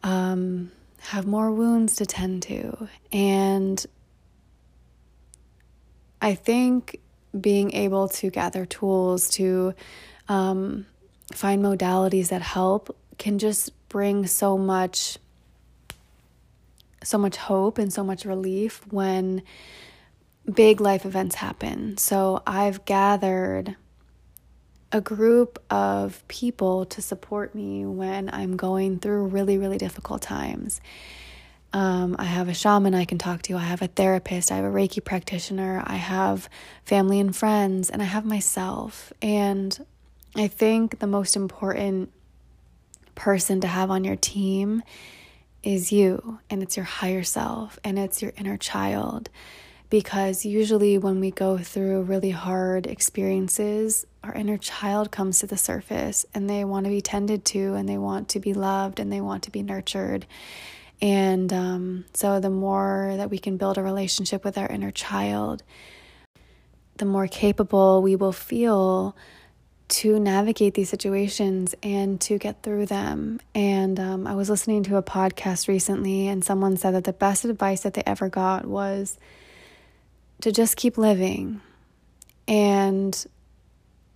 um, 0.03 0.71
have 0.99 1.25
more 1.25 1.51
wounds 1.51 1.95
to 1.97 2.05
tend 2.05 2.43
to. 2.43 2.89
And 3.11 3.85
I 6.21 6.35
think 6.35 6.99
being 7.39 7.73
able 7.73 8.07
to 8.07 8.29
gather 8.29 8.65
tools 8.65 9.29
to 9.31 9.73
um, 10.29 10.85
find 11.31 11.63
modalities 11.63 12.29
that 12.29 12.41
help 12.41 12.95
can 13.17 13.39
just 13.39 13.71
bring 13.89 14.27
so 14.27 14.57
much 14.57 15.17
so 17.03 17.17
much 17.17 17.37
hope 17.37 17.77
and 17.77 17.91
so 17.91 18.03
much 18.03 18.25
relief 18.25 18.81
when 18.89 19.43
big 20.51 20.81
life 20.81 21.05
events 21.05 21.35
happen. 21.35 21.97
So 21.97 22.41
I've 22.45 22.85
gathered 22.85 23.75
a 24.91 25.01
group 25.01 25.61
of 25.71 26.25
people 26.27 26.85
to 26.85 27.01
support 27.01 27.55
me 27.55 27.85
when 27.85 28.29
I'm 28.31 28.55
going 28.57 28.99
through 28.99 29.27
really, 29.27 29.57
really 29.57 29.77
difficult 29.77 30.21
times. 30.21 30.81
Um, 31.73 32.15
I 32.19 32.25
have 32.25 32.47
a 32.47 32.53
shaman 32.53 32.93
I 32.93 33.05
can 33.05 33.17
talk 33.17 33.41
to. 33.43 33.55
I 33.55 33.63
have 33.63 33.81
a 33.81 33.87
therapist. 33.87 34.51
I 34.51 34.57
have 34.57 34.65
a 34.65 34.69
Reiki 34.69 35.03
practitioner. 35.03 35.81
I 35.85 35.95
have 35.95 36.47
family 36.85 37.19
and 37.19 37.35
friends, 37.35 37.89
and 37.89 38.01
I 38.03 38.05
have 38.05 38.25
myself. 38.25 39.11
And 39.23 39.83
I 40.35 40.47
think 40.47 40.99
the 40.99 41.07
most 41.07 41.35
important 41.35 42.11
person 43.15 43.61
to 43.61 43.67
have 43.67 43.89
on 43.89 44.03
your 44.03 44.15
team 44.15 44.83
is 45.63 45.91
you, 45.91 46.39
and 46.49 46.61
it's 46.61 46.77
your 46.77 46.85
higher 46.85 47.23
self, 47.23 47.79
and 47.83 47.97
it's 47.97 48.21
your 48.21 48.33
inner 48.37 48.57
child. 48.57 49.29
Because 49.89 50.45
usually, 50.45 50.97
when 50.97 51.19
we 51.19 51.31
go 51.31 51.57
through 51.57 52.03
really 52.03 52.31
hard 52.31 52.87
experiences, 52.87 54.05
our 54.23 54.33
inner 54.33 54.57
child 54.57 55.11
comes 55.11 55.39
to 55.39 55.47
the 55.47 55.57
surface 55.57 56.25
and 56.33 56.49
they 56.49 56.63
want 56.63 56.85
to 56.85 56.89
be 56.89 57.01
tended 57.01 57.45
to, 57.45 57.75
and 57.75 57.87
they 57.87 57.97
want 57.97 58.29
to 58.29 58.39
be 58.39 58.53
loved, 58.53 58.99
and 58.99 59.11
they 59.11 59.21
want 59.21 59.43
to 59.43 59.51
be 59.51 59.61
nurtured. 59.61 60.25
And 61.01 61.51
um, 61.51 62.05
so, 62.13 62.39
the 62.39 62.49
more 62.49 63.13
that 63.17 63.29
we 63.29 63.37
can 63.37 63.57
build 63.57 63.77
a 63.77 63.83
relationship 63.83 64.43
with 64.43 64.57
our 64.57 64.67
inner 64.67 64.91
child, 64.91 65.63
the 66.97 67.05
more 67.05 67.27
capable 67.27 68.01
we 68.01 68.15
will 68.15 68.31
feel 68.31 69.15
to 69.89 70.19
navigate 70.19 70.73
these 70.73 70.89
situations 70.89 71.75
and 71.83 72.19
to 72.21 72.37
get 72.37 72.63
through 72.63 72.85
them. 72.85 73.39
And 73.53 73.99
um, 73.99 74.27
I 74.27 74.35
was 74.35 74.49
listening 74.49 74.83
to 74.83 74.97
a 74.97 75.03
podcast 75.03 75.67
recently, 75.67 76.27
and 76.27 76.43
someone 76.43 76.77
said 76.77 76.91
that 76.91 77.03
the 77.03 77.13
best 77.13 77.45
advice 77.45 77.81
that 77.81 77.93
they 77.93 78.03
ever 78.05 78.29
got 78.29 78.65
was 78.65 79.17
to 80.41 80.51
just 80.51 80.77
keep 80.77 80.97
living. 80.97 81.61
And 82.47 83.25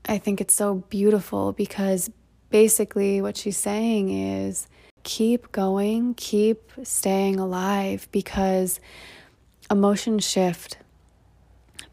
I 0.07 0.17
think 0.17 0.41
it's 0.41 0.53
so 0.53 0.75
beautiful 0.89 1.53
because 1.53 2.09
basically 2.49 3.21
what 3.21 3.37
she's 3.37 3.57
saying 3.57 4.09
is 4.09 4.67
keep 5.03 5.51
going, 5.51 6.13
keep 6.15 6.71
staying 6.83 7.39
alive 7.39 8.07
because 8.11 8.79
emotions 9.69 10.27
shift 10.27 10.77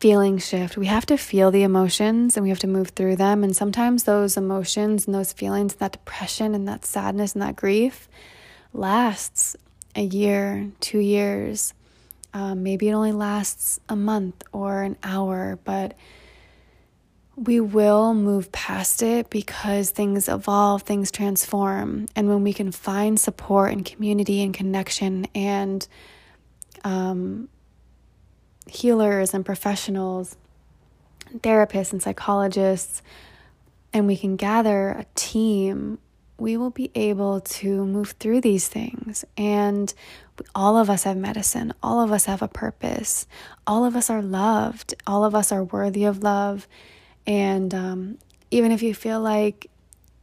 feeling 0.04 0.36
shift. 0.36 0.76
We 0.76 0.84
have 0.84 1.06
to 1.06 1.16
feel 1.16 1.50
the 1.50 1.62
emotions 1.62 2.36
and 2.36 2.44
we 2.44 2.50
have 2.50 2.58
to 2.58 2.66
move 2.66 2.90
through 2.90 3.16
them. 3.16 3.42
And 3.42 3.56
sometimes 3.56 4.04
those 4.04 4.36
emotions 4.36 5.06
and 5.06 5.14
those 5.14 5.32
feelings, 5.32 5.76
that 5.76 5.92
depression 5.92 6.54
and 6.54 6.68
that 6.68 6.84
sadness 6.84 7.32
and 7.32 7.40
that 7.40 7.56
grief 7.56 8.06
lasts 8.74 9.56
a 9.96 10.02
year, 10.02 10.70
two 10.80 10.98
years. 10.98 11.72
Um, 12.34 12.62
maybe 12.62 12.90
it 12.90 12.92
only 12.92 13.12
lasts 13.12 13.80
a 13.88 13.96
month 13.96 14.42
or 14.52 14.82
an 14.82 14.98
hour, 15.02 15.58
but 15.64 15.94
we 17.34 17.58
will 17.58 18.12
move 18.12 18.52
past 18.52 19.02
it 19.02 19.30
because 19.30 19.90
things 19.90 20.28
evolve, 20.28 20.82
things 20.82 21.10
transform. 21.10 22.08
And 22.14 22.28
when 22.28 22.42
we 22.42 22.52
can 22.52 22.72
find 22.72 23.18
support 23.18 23.72
and 23.72 23.86
community 23.86 24.42
and 24.42 24.52
connection 24.52 25.28
and 25.34 25.88
um, 26.84 27.48
healers 28.66 29.34
and 29.34 29.44
professionals, 29.44 30.36
therapists 31.38 31.92
and 31.92 32.02
psychologists, 32.02 33.02
and 33.92 34.06
we 34.06 34.16
can 34.16 34.36
gather 34.36 34.90
a 34.90 35.06
team, 35.14 35.98
we 36.38 36.56
will 36.56 36.70
be 36.70 36.90
able 36.94 37.40
to 37.40 37.86
move 37.86 38.12
through 38.18 38.40
these 38.40 38.66
things. 38.66 39.24
And 39.36 39.94
all 40.54 40.76
of 40.76 40.90
us 40.90 41.04
have 41.04 41.16
medicine, 41.16 41.72
all 41.82 42.00
of 42.00 42.10
us 42.10 42.24
have 42.24 42.42
a 42.42 42.48
purpose, 42.48 43.26
all 43.66 43.84
of 43.84 43.94
us 43.94 44.10
are 44.10 44.22
loved, 44.22 44.94
all 45.06 45.24
of 45.24 45.34
us 45.34 45.52
are 45.52 45.62
worthy 45.62 46.04
of 46.04 46.22
love. 46.22 46.66
And 47.26 47.72
um, 47.72 48.18
even 48.50 48.72
if 48.72 48.82
you 48.82 48.94
feel 48.94 49.20
like 49.20 49.70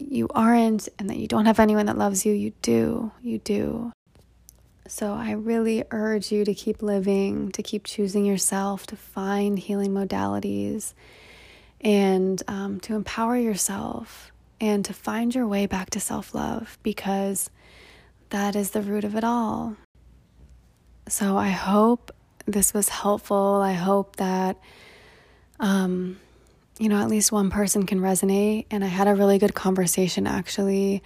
you 0.10 0.28
aren't 0.34 0.90
and 0.98 1.10
that 1.10 1.18
you 1.18 1.28
don't 1.28 1.46
have 1.46 1.60
anyone 1.60 1.86
that 1.86 1.98
loves 1.98 2.26
you. 2.26 2.34
You 2.34 2.54
do. 2.62 3.12
You 3.22 3.40
do. 3.40 3.92
So 4.92 5.14
I 5.14 5.32
really 5.32 5.86
urge 5.92 6.34
you 6.34 6.44
to 6.44 6.54
keep 6.54 6.82
living, 6.82 7.54
to 7.54 7.64
keep 7.64 7.86
choosing 7.86 8.26
yourself, 8.26 8.86
to 8.88 8.98
find 8.98 9.58
healing 9.58 9.92
modalities, 9.92 10.94
and 11.80 12.44
um, 12.50 12.82
to 12.82 12.96
empower 12.96 13.38
yourself 13.38 14.34
and 14.60 14.84
to 14.84 14.94
find 14.94 15.34
your 15.34 15.48
way 15.48 15.66
back 15.66 15.92
to 15.92 16.02
self 16.02 16.36
love 16.36 16.78
because 16.84 17.50
that 18.32 18.54
is 18.58 18.72
the 18.72 18.82
root 18.82 19.06
of 19.06 19.16
it 19.16 19.24
all. 19.24 19.78
So 21.08 21.38
I 21.38 21.52
hope 21.52 22.12
this 22.46 22.74
was 22.74 22.90
helpful. 22.90 23.62
I 23.64 23.72
hope 23.72 24.18
that, 24.18 24.60
um, 25.62 26.20
you 26.80 26.90
know, 26.90 27.02
at 27.02 27.08
least 27.08 27.32
one 27.32 27.50
person 27.50 27.86
can 27.86 28.02
resonate. 28.02 28.66
And 28.70 28.84
I 28.84 28.88
had 28.88 29.08
a 29.08 29.16
really 29.16 29.40
good 29.40 29.56
conversation 29.56 30.28
actually 30.28 31.02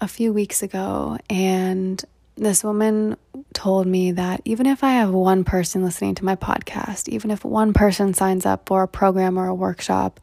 a 0.00 0.08
few 0.08 0.32
weeks 0.32 0.62
ago. 0.62 1.18
And 1.28 2.02
this 2.36 2.62
woman 2.62 3.16
told 3.54 3.86
me 3.86 4.12
that 4.12 4.42
even 4.44 4.66
if 4.66 4.84
I 4.84 4.92
have 4.92 5.10
one 5.10 5.42
person 5.44 5.82
listening 5.82 6.14
to 6.16 6.24
my 6.24 6.36
podcast, 6.36 7.08
even 7.08 7.30
if 7.30 7.44
one 7.44 7.72
person 7.72 8.12
signs 8.12 8.44
up 8.44 8.68
for 8.68 8.82
a 8.82 8.88
program 8.88 9.38
or 9.38 9.46
a 9.46 9.54
workshop, 9.54 10.20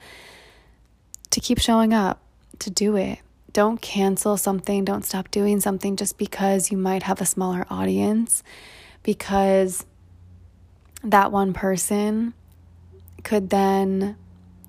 to 1.32 1.40
keep 1.40 1.60
showing 1.60 1.94
up, 1.94 2.22
to 2.60 2.70
do 2.70 2.96
it. 2.96 3.20
Don't 3.52 3.82
cancel 3.82 4.38
something, 4.38 4.86
don't 4.86 5.06
stop 5.06 5.32
doing 5.32 5.60
something 5.60 5.96
just 5.96 6.18
because 6.18 6.72
you 6.72 6.78
might 6.78 7.04
have 7.04 7.22
a 7.22 7.26
smaller 7.26 7.66
audience, 7.70 8.44
because 9.02 9.86
that 11.04 11.32
one 11.32 11.54
person 11.54 12.34
could 13.24 13.50
then 13.50 14.16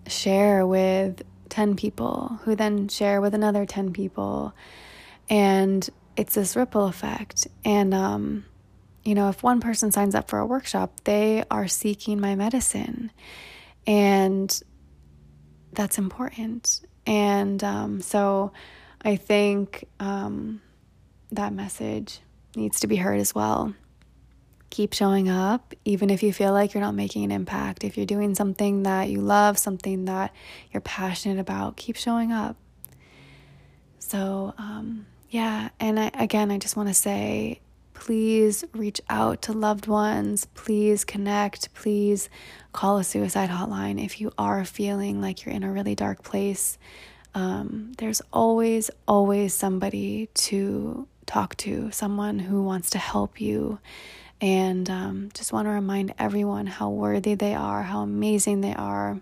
share 0.07 0.67
with 0.67 1.23
10 1.51 1.77
people, 1.77 2.41
who 2.45 2.55
then 2.55 2.89
share 2.89 3.21
with 3.21 3.35
another 3.35 3.65
10 3.67 3.93
people. 3.93 4.55
And 5.29 5.89
it's 6.17 6.35
this 6.35 6.57
ripple 6.57 6.87
effect. 6.87 7.47
And, 7.65 7.93
um, 7.93 8.45
you 9.05 9.15
know, 9.15 9.29
if 9.29 9.43
one 9.43 9.61
person 9.61 9.93
signs 9.93 10.15
up 10.15 10.29
for 10.29 10.39
a 10.39 10.47
workshop, 10.47 11.01
they 11.05 11.45
are 11.51 11.69
seeking 11.69 12.21
my 12.21 12.35
medicine. 12.35 13.11
And 13.87 14.63
that's 15.73 15.99
important. 15.99 16.81
And 17.07 17.63
um, 17.63 18.01
so 18.01 18.53
I 19.03 19.17
think 19.17 19.87
um, 20.01 20.63
that 21.33 21.53
message 21.53 22.21
needs 22.57 22.81
to 22.81 22.87
be 22.87 22.97
heard 22.97 23.21
as 23.21 23.35
well. 23.35 23.75
Keep 24.71 24.95
showing 24.95 25.29
up, 25.29 25.75
even 25.85 26.11
if 26.11 26.23
you 26.23 26.33
feel 26.33 26.53
like 26.53 26.75
you're 26.75 26.81
not 26.81 26.95
making 26.95 27.25
an 27.25 27.31
impact. 27.31 27.85
If 27.85 27.97
you're 27.97 28.07
doing 28.07 28.35
something 28.35 28.85
that 28.85 29.09
you 29.09 29.21
love, 29.21 29.59
something 29.59 30.07
that 30.07 30.33
you're 30.73 30.81
passionate 30.81 31.39
about, 31.39 31.77
keep 31.77 31.97
showing 31.97 32.33
up. 32.33 32.57
So, 33.99 34.55
um, 34.59 35.07
yeah, 35.35 35.71
and 35.81 35.99
I, 35.99 36.13
again, 36.15 36.53
I 36.53 36.59
just 36.59 36.77
want 36.77 36.91
to 36.91 36.95
say 36.95 37.59
please 37.93 38.65
reach 38.73 39.01
out 39.11 39.43
to 39.43 39.53
loved 39.53 39.89
ones. 39.89 40.45
Please 40.55 41.05
connect. 41.05 41.75
Please 41.75 42.29
call 42.73 42.99
a 42.99 43.05
suicide 43.05 43.51
hotline 43.51 44.01
if 44.01 44.21
you 44.21 44.31
are 44.39 44.65
feeling 44.65 45.21
like 45.21 45.45
you're 45.45 45.53
in 45.53 45.65
a 45.65 45.73
really 45.73 45.97
dark 45.97 46.23
place. 46.23 46.79
Um, 47.35 47.95
there's 47.99 48.23
always, 48.33 48.93
always 49.09 49.55
somebody 49.55 50.29
to 50.35 51.09
talk 51.27 51.57
to, 51.57 51.91
someone 51.91 52.39
who 52.39 52.63
wants 52.63 52.91
to 52.91 52.99
help 52.99 53.41
you. 53.41 53.81
And 54.41 54.89
um, 54.89 55.31
just 55.35 55.53
want 55.53 55.67
to 55.67 55.71
remind 55.71 56.15
everyone 56.17 56.69
how 56.69 56.91
worthy 56.91 57.35
they 57.35 57.57
are, 57.57 57.83
how 57.83 58.03
amazing 58.03 58.61
they 58.61 58.75
are, 58.75 59.21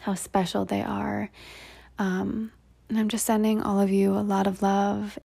how 0.00 0.14
special 0.14 0.64
they 0.64 0.82
are. 0.82 1.30
Um, 2.00 2.50
and 2.88 2.98
I'm 2.98 3.08
just 3.08 3.26
sending 3.26 3.62
all 3.62 3.80
of 3.80 3.90
you 3.90 4.12
a 4.12 4.20
lot 4.20 4.46
of 4.46 4.62
love. 4.62 5.18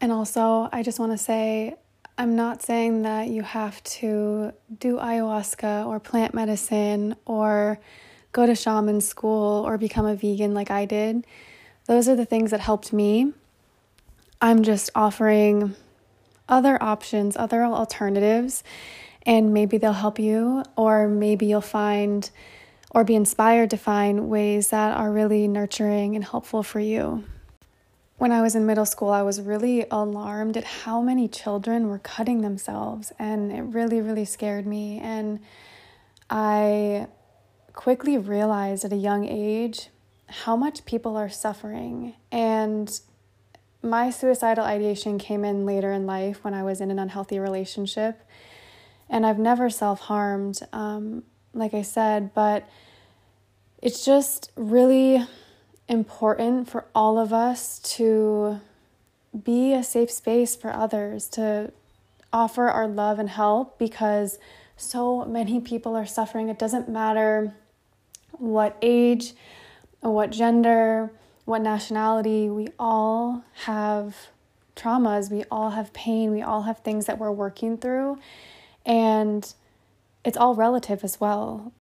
And 0.00 0.12
also, 0.12 0.68
I 0.72 0.82
just 0.82 0.98
want 0.98 1.12
to 1.12 1.18
say 1.18 1.76
I'm 2.18 2.34
not 2.34 2.62
saying 2.62 3.02
that 3.02 3.28
you 3.28 3.42
have 3.42 3.82
to 3.84 4.52
do 4.78 4.96
ayahuasca 4.96 5.86
or 5.86 6.00
plant 6.00 6.32
medicine 6.32 7.14
or 7.26 7.78
go 8.32 8.46
to 8.46 8.54
shaman 8.54 9.02
school 9.02 9.64
or 9.66 9.76
become 9.76 10.06
a 10.06 10.14
vegan 10.14 10.54
like 10.54 10.70
I 10.70 10.86
did. 10.86 11.26
Those 11.86 12.08
are 12.08 12.16
the 12.16 12.24
things 12.24 12.52
that 12.52 12.60
helped 12.60 12.92
me. 12.92 13.32
I'm 14.40 14.62
just 14.62 14.90
offering 14.94 15.74
other 16.48 16.82
options, 16.82 17.36
other 17.36 17.64
alternatives, 17.64 18.64
and 19.24 19.52
maybe 19.52 19.76
they'll 19.76 19.92
help 19.92 20.18
you, 20.18 20.62
or 20.76 21.08
maybe 21.08 21.46
you'll 21.46 21.60
find 21.60 22.30
or 22.96 23.04
be 23.04 23.14
inspired 23.14 23.68
to 23.68 23.76
find 23.76 24.26
ways 24.30 24.70
that 24.70 24.96
are 24.96 25.12
really 25.12 25.46
nurturing 25.46 26.16
and 26.16 26.24
helpful 26.24 26.62
for 26.62 26.80
you. 26.80 27.22
When 28.16 28.32
I 28.32 28.40
was 28.40 28.54
in 28.54 28.64
middle 28.64 28.86
school, 28.86 29.10
I 29.10 29.20
was 29.20 29.38
really 29.38 29.84
alarmed 29.90 30.56
at 30.56 30.64
how 30.64 31.02
many 31.02 31.28
children 31.28 31.88
were 31.88 31.98
cutting 31.98 32.40
themselves, 32.40 33.12
and 33.18 33.52
it 33.52 33.60
really, 33.60 34.00
really 34.00 34.24
scared 34.24 34.66
me. 34.66 34.98
And 34.98 35.40
I 36.30 37.08
quickly 37.74 38.16
realized 38.16 38.86
at 38.86 38.94
a 38.94 38.96
young 38.96 39.28
age 39.28 39.90
how 40.28 40.56
much 40.56 40.86
people 40.86 41.18
are 41.18 41.28
suffering. 41.28 42.14
And 42.32 42.98
my 43.82 44.08
suicidal 44.08 44.64
ideation 44.64 45.18
came 45.18 45.44
in 45.44 45.66
later 45.66 45.92
in 45.92 46.06
life 46.06 46.42
when 46.42 46.54
I 46.54 46.62
was 46.62 46.80
in 46.80 46.90
an 46.90 46.98
unhealthy 46.98 47.38
relationship. 47.38 48.22
And 49.10 49.26
I've 49.26 49.38
never 49.38 49.68
self 49.68 50.00
harmed, 50.00 50.60
um, 50.72 51.24
like 51.52 51.74
I 51.74 51.82
said, 51.82 52.32
but 52.32 52.66
it's 53.86 54.04
just 54.04 54.50
really 54.56 55.24
important 55.86 56.68
for 56.68 56.86
all 56.92 57.20
of 57.20 57.32
us 57.32 57.78
to 57.78 58.60
be 59.44 59.72
a 59.72 59.80
safe 59.80 60.10
space 60.10 60.56
for 60.56 60.72
others, 60.72 61.28
to 61.28 61.72
offer 62.32 62.66
our 62.66 62.88
love 62.88 63.20
and 63.20 63.30
help 63.30 63.78
because 63.78 64.40
so 64.76 65.24
many 65.24 65.60
people 65.60 65.94
are 65.94 66.04
suffering. 66.04 66.48
It 66.48 66.58
doesn't 66.58 66.88
matter 66.88 67.54
what 68.32 68.76
age, 68.82 69.34
what 70.00 70.30
gender, 70.30 71.12
what 71.44 71.62
nationality, 71.62 72.50
we 72.50 72.66
all 72.80 73.44
have 73.66 74.16
traumas, 74.74 75.30
we 75.30 75.44
all 75.48 75.70
have 75.70 75.92
pain, 75.92 76.32
we 76.32 76.42
all 76.42 76.62
have 76.62 76.80
things 76.80 77.06
that 77.06 77.20
we're 77.20 77.30
working 77.30 77.78
through, 77.78 78.18
and 78.84 79.54
it's 80.24 80.36
all 80.36 80.56
relative 80.56 81.04
as 81.04 81.20
well. 81.20 81.72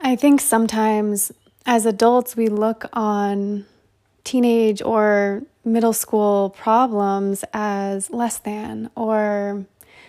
I 0.00 0.16
think 0.16 0.40
sometimes 0.40 1.30
as 1.66 1.86
adults, 1.86 2.36
we 2.36 2.48
look 2.48 2.86
on 2.92 3.66
teenage 4.22 4.82
or 4.82 5.42
middle 5.64 5.92
school 5.92 6.50
problems 6.50 7.44
as 7.52 8.10
less 8.10 8.38
than 8.38 8.90
or 8.94 9.64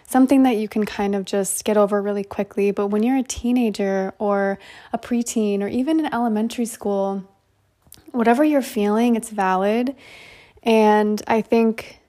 something 0.08 0.44
that 0.44 0.58
you 0.58 0.68
can 0.68 0.86
kind 0.86 1.16
of 1.16 1.26
just 1.26 1.64
get 1.66 1.78
over 1.78 2.02
really 2.02 2.24
quickly. 2.24 2.72
But 2.72 2.88
when 2.88 3.04
you're 3.04 3.18
a 3.18 3.24
teenager 3.24 4.14
or 4.20 4.60
a 4.94 4.98
preteen 4.98 5.62
or 5.62 5.68
even 5.68 6.00
in 6.00 6.14
elementary 6.14 6.66
school, 6.66 7.24
whatever 8.12 8.44
you're 8.44 8.62
feeling, 8.62 9.16
it's 9.16 9.30
valid. 9.30 9.96
And 10.64 11.22
I 11.28 11.42
think 11.42 12.00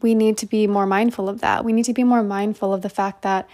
we 0.00 0.14
need 0.14 0.38
to 0.38 0.46
be 0.46 0.66
more 0.66 0.86
mindful 0.86 1.28
of 1.28 1.40
that. 1.40 1.64
We 1.64 1.72
need 1.72 1.84
to 1.84 1.94
be 1.94 2.04
more 2.04 2.22
mindful 2.22 2.72
of 2.72 2.82
the 2.82 2.88
fact 2.88 3.22
that 3.22 3.48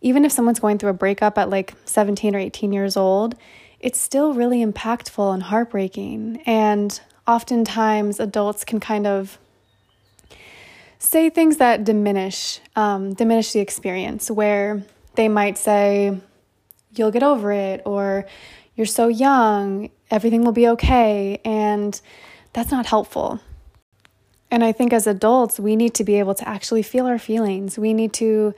even 0.00 0.24
if 0.24 0.32
someone's 0.32 0.60
going 0.60 0.78
through 0.78 0.90
a 0.90 0.94
breakup 0.94 1.38
at 1.38 1.48
like 1.48 1.74
17 1.84 2.34
or 2.34 2.38
18 2.38 2.72
years 2.72 2.96
old, 2.96 3.36
it's 3.84 4.00
still 4.00 4.32
really 4.32 4.64
impactful 4.64 5.34
and 5.34 5.42
heartbreaking. 5.42 6.42
And 6.46 6.98
oftentimes, 7.28 8.18
adults 8.18 8.64
can 8.64 8.80
kind 8.80 9.06
of 9.06 9.38
say 10.98 11.28
things 11.28 11.58
that 11.58 11.84
diminish 11.84 12.60
um, 12.76 13.12
diminish 13.12 13.52
the 13.52 13.60
experience, 13.60 14.30
where 14.30 14.82
they 15.16 15.28
might 15.28 15.58
say, 15.58 16.18
"You'll 16.96 17.10
get 17.10 17.22
over 17.22 17.52
it," 17.52 17.82
or 17.84 18.24
"You're 18.74 18.86
so 18.86 19.08
young, 19.08 19.90
everything 20.10 20.44
will 20.44 20.52
be 20.52 20.66
okay," 20.68 21.38
and 21.44 22.00
that's 22.54 22.70
not 22.70 22.86
helpful. 22.86 23.38
And 24.50 24.64
I 24.64 24.72
think 24.72 24.94
as 24.94 25.06
adults, 25.06 25.60
we 25.60 25.76
need 25.76 25.92
to 25.94 26.04
be 26.04 26.18
able 26.18 26.34
to 26.36 26.48
actually 26.48 26.82
feel 26.82 27.06
our 27.06 27.18
feelings. 27.18 27.78
We 27.78 27.92
need 27.92 28.14
to 28.14 28.54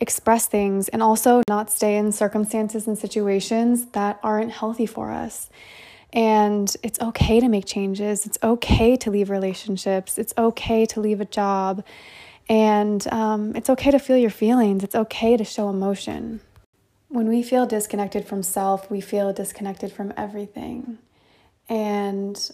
express 0.00 0.46
things 0.46 0.88
and 0.88 1.02
also 1.02 1.42
not 1.48 1.70
stay 1.70 1.96
in 1.96 2.10
circumstances 2.10 2.86
and 2.86 2.98
situations 2.98 3.86
that 3.92 4.18
aren't 4.22 4.50
healthy 4.50 4.86
for 4.86 5.10
us. 5.10 5.50
And 6.12 6.74
it's 6.82 6.98
okay 7.00 7.38
to 7.38 7.48
make 7.48 7.66
changes. 7.66 8.26
It's 8.26 8.38
okay 8.42 8.96
to 8.96 9.10
leave 9.10 9.30
relationships. 9.30 10.18
It's 10.18 10.34
okay 10.36 10.86
to 10.86 11.00
leave 11.00 11.20
a 11.20 11.24
job. 11.24 11.84
And 12.48 13.06
um, 13.12 13.54
it's 13.54 13.70
okay 13.70 13.92
to 13.92 13.98
feel 13.98 14.16
your 14.16 14.30
feelings. 14.30 14.82
It's 14.82 14.96
okay 14.96 15.36
to 15.36 15.44
show 15.44 15.68
emotion. 15.68 16.40
When 17.08 17.28
we 17.28 17.42
feel 17.42 17.66
disconnected 17.66 18.26
from 18.26 18.42
self, 18.42 18.90
we 18.90 19.00
feel 19.00 19.32
disconnected 19.32 19.92
from 19.92 20.12
everything. 20.16 20.98
And 21.68 22.50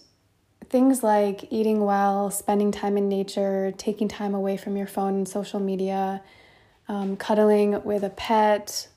things 0.68 1.02
like 1.02 1.50
eating 1.50 1.84
well, 1.84 2.30
spending 2.30 2.72
time 2.72 2.96
in 2.96 3.08
nature, 3.08 3.72
taking 3.76 4.08
time 4.08 4.34
away 4.34 4.56
from 4.56 4.76
your 4.76 4.86
phone 4.86 5.14
and 5.14 5.28
social 5.28 5.60
media, 5.60 6.22
um, 6.88 7.16
cuddling 7.16 7.82
with 7.84 8.02
a 8.02 8.10
pet. 8.10 8.88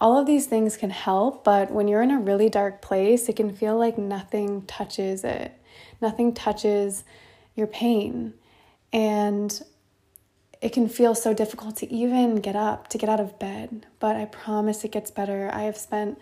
All 0.00 0.18
of 0.18 0.26
these 0.26 0.46
things 0.46 0.76
can 0.76 0.90
help, 0.90 1.44
but 1.44 1.70
when 1.70 1.86
you're 1.86 2.02
in 2.02 2.10
a 2.10 2.18
really 2.18 2.48
dark 2.48 2.82
place, 2.82 3.28
it 3.28 3.36
can 3.36 3.54
feel 3.54 3.78
like 3.78 3.96
nothing 3.96 4.62
touches 4.62 5.22
it. 5.22 5.52
Nothing 6.00 6.34
touches 6.34 7.04
your 7.54 7.68
pain. 7.68 8.34
And 8.92 9.62
it 10.60 10.72
can 10.72 10.88
feel 10.88 11.14
so 11.14 11.32
difficult 11.32 11.76
to 11.76 11.92
even 11.92 12.36
get 12.36 12.56
up, 12.56 12.88
to 12.88 12.98
get 12.98 13.08
out 13.08 13.20
of 13.20 13.38
bed. 13.38 13.86
But 14.00 14.16
I 14.16 14.26
promise 14.26 14.84
it 14.84 14.92
gets 14.92 15.10
better. 15.10 15.50
I 15.52 15.62
have 15.62 15.76
spent 15.76 16.18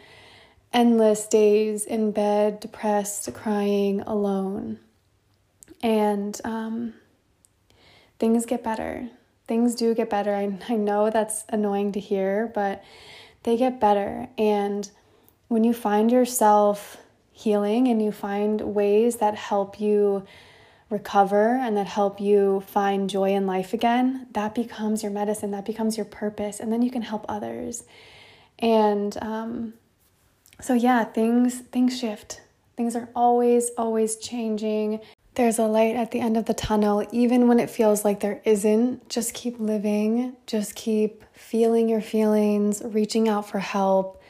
endless 0.73 1.27
days 1.27 1.85
in 1.85 2.13
bed, 2.13 2.61
depressed, 2.61 3.33
crying, 3.35 4.01
alone. 4.03 4.79
And 5.83 6.39
um, 6.45 6.95
things 8.19 8.47
get 8.47 8.63
better. 8.63 9.09
Things 9.51 9.75
do 9.75 9.97
get 9.97 10.09
better. 10.09 10.33
I, 10.33 10.57
I 10.69 10.77
know 10.77 11.11
that's 11.11 11.45
annoying 11.49 11.91
to 11.95 11.99
hear, 11.99 12.53
but 12.55 12.85
they 13.43 13.57
get 13.57 13.81
better. 13.81 14.29
And 14.39 14.89
when 15.49 15.65
you 15.65 15.73
find 15.73 16.13
yourself 16.13 16.99
healing 17.33 17.89
and 17.89 18.01
you 18.01 18.13
find 18.13 18.61
ways 18.61 19.17
that 19.17 19.35
help 19.35 19.81
you 19.81 20.25
recover 20.89 21.57
and 21.57 21.77
that 21.77 21.89
help 21.89 22.21
you 22.21 22.63
find 22.69 23.11
joy 23.11 23.35
in 23.35 23.49
life 23.49 23.75
again, 23.75 24.29
that 24.35 24.55
becomes 24.55 25.03
your 25.03 25.11
medicine, 25.11 25.51
that 25.51 25.65
becomes 25.65 25.97
your 25.97 26.07
purpose, 26.07 26.61
and 26.61 26.73
then 26.73 26.81
you 26.81 26.91
can 26.93 27.03
help 27.03 27.27
others. 27.29 27.83
And 28.61 29.19
um, 29.21 29.75
so 30.61 30.75
yeah, 30.75 31.03
things 31.03 31.59
things 31.73 31.99
shift. 31.99 32.41
Things 32.77 32.95
are 32.95 33.09
always 33.17 33.71
always 33.77 34.15
changing. 34.15 35.01
There's 35.41 35.59
a 35.59 35.65
light 35.65 35.97
at 35.97 36.11
the 36.11 36.21
end 36.21 36.37
of 36.37 36.45
the 36.45 36.53
tunnel, 36.53 37.03
even 37.13 37.49
when 37.49 37.61
it 37.61 37.71
feels 37.71 38.05
like 38.05 38.21
there 38.21 38.43
isn't. 38.45 39.09
Just 39.09 39.33
keep 39.33 39.59
living, 39.59 40.37
just 40.47 40.75
keep 40.75 41.25
feeling 41.33 41.89
your 41.89 42.03
feelings, 42.03 42.83
reaching 42.85 43.27
out 43.27 43.49
for 43.49 43.59
help, 43.59 44.21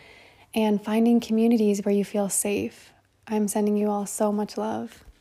and 0.54 0.80
finding 0.80 1.18
communities 1.18 1.84
where 1.84 1.92
you 1.92 2.04
feel 2.04 2.28
safe. 2.28 2.92
I'm 3.26 3.48
sending 3.48 3.76
you 3.76 3.90
all 3.90 4.06
so 4.06 4.30
much 4.30 4.56
love. 4.56 5.04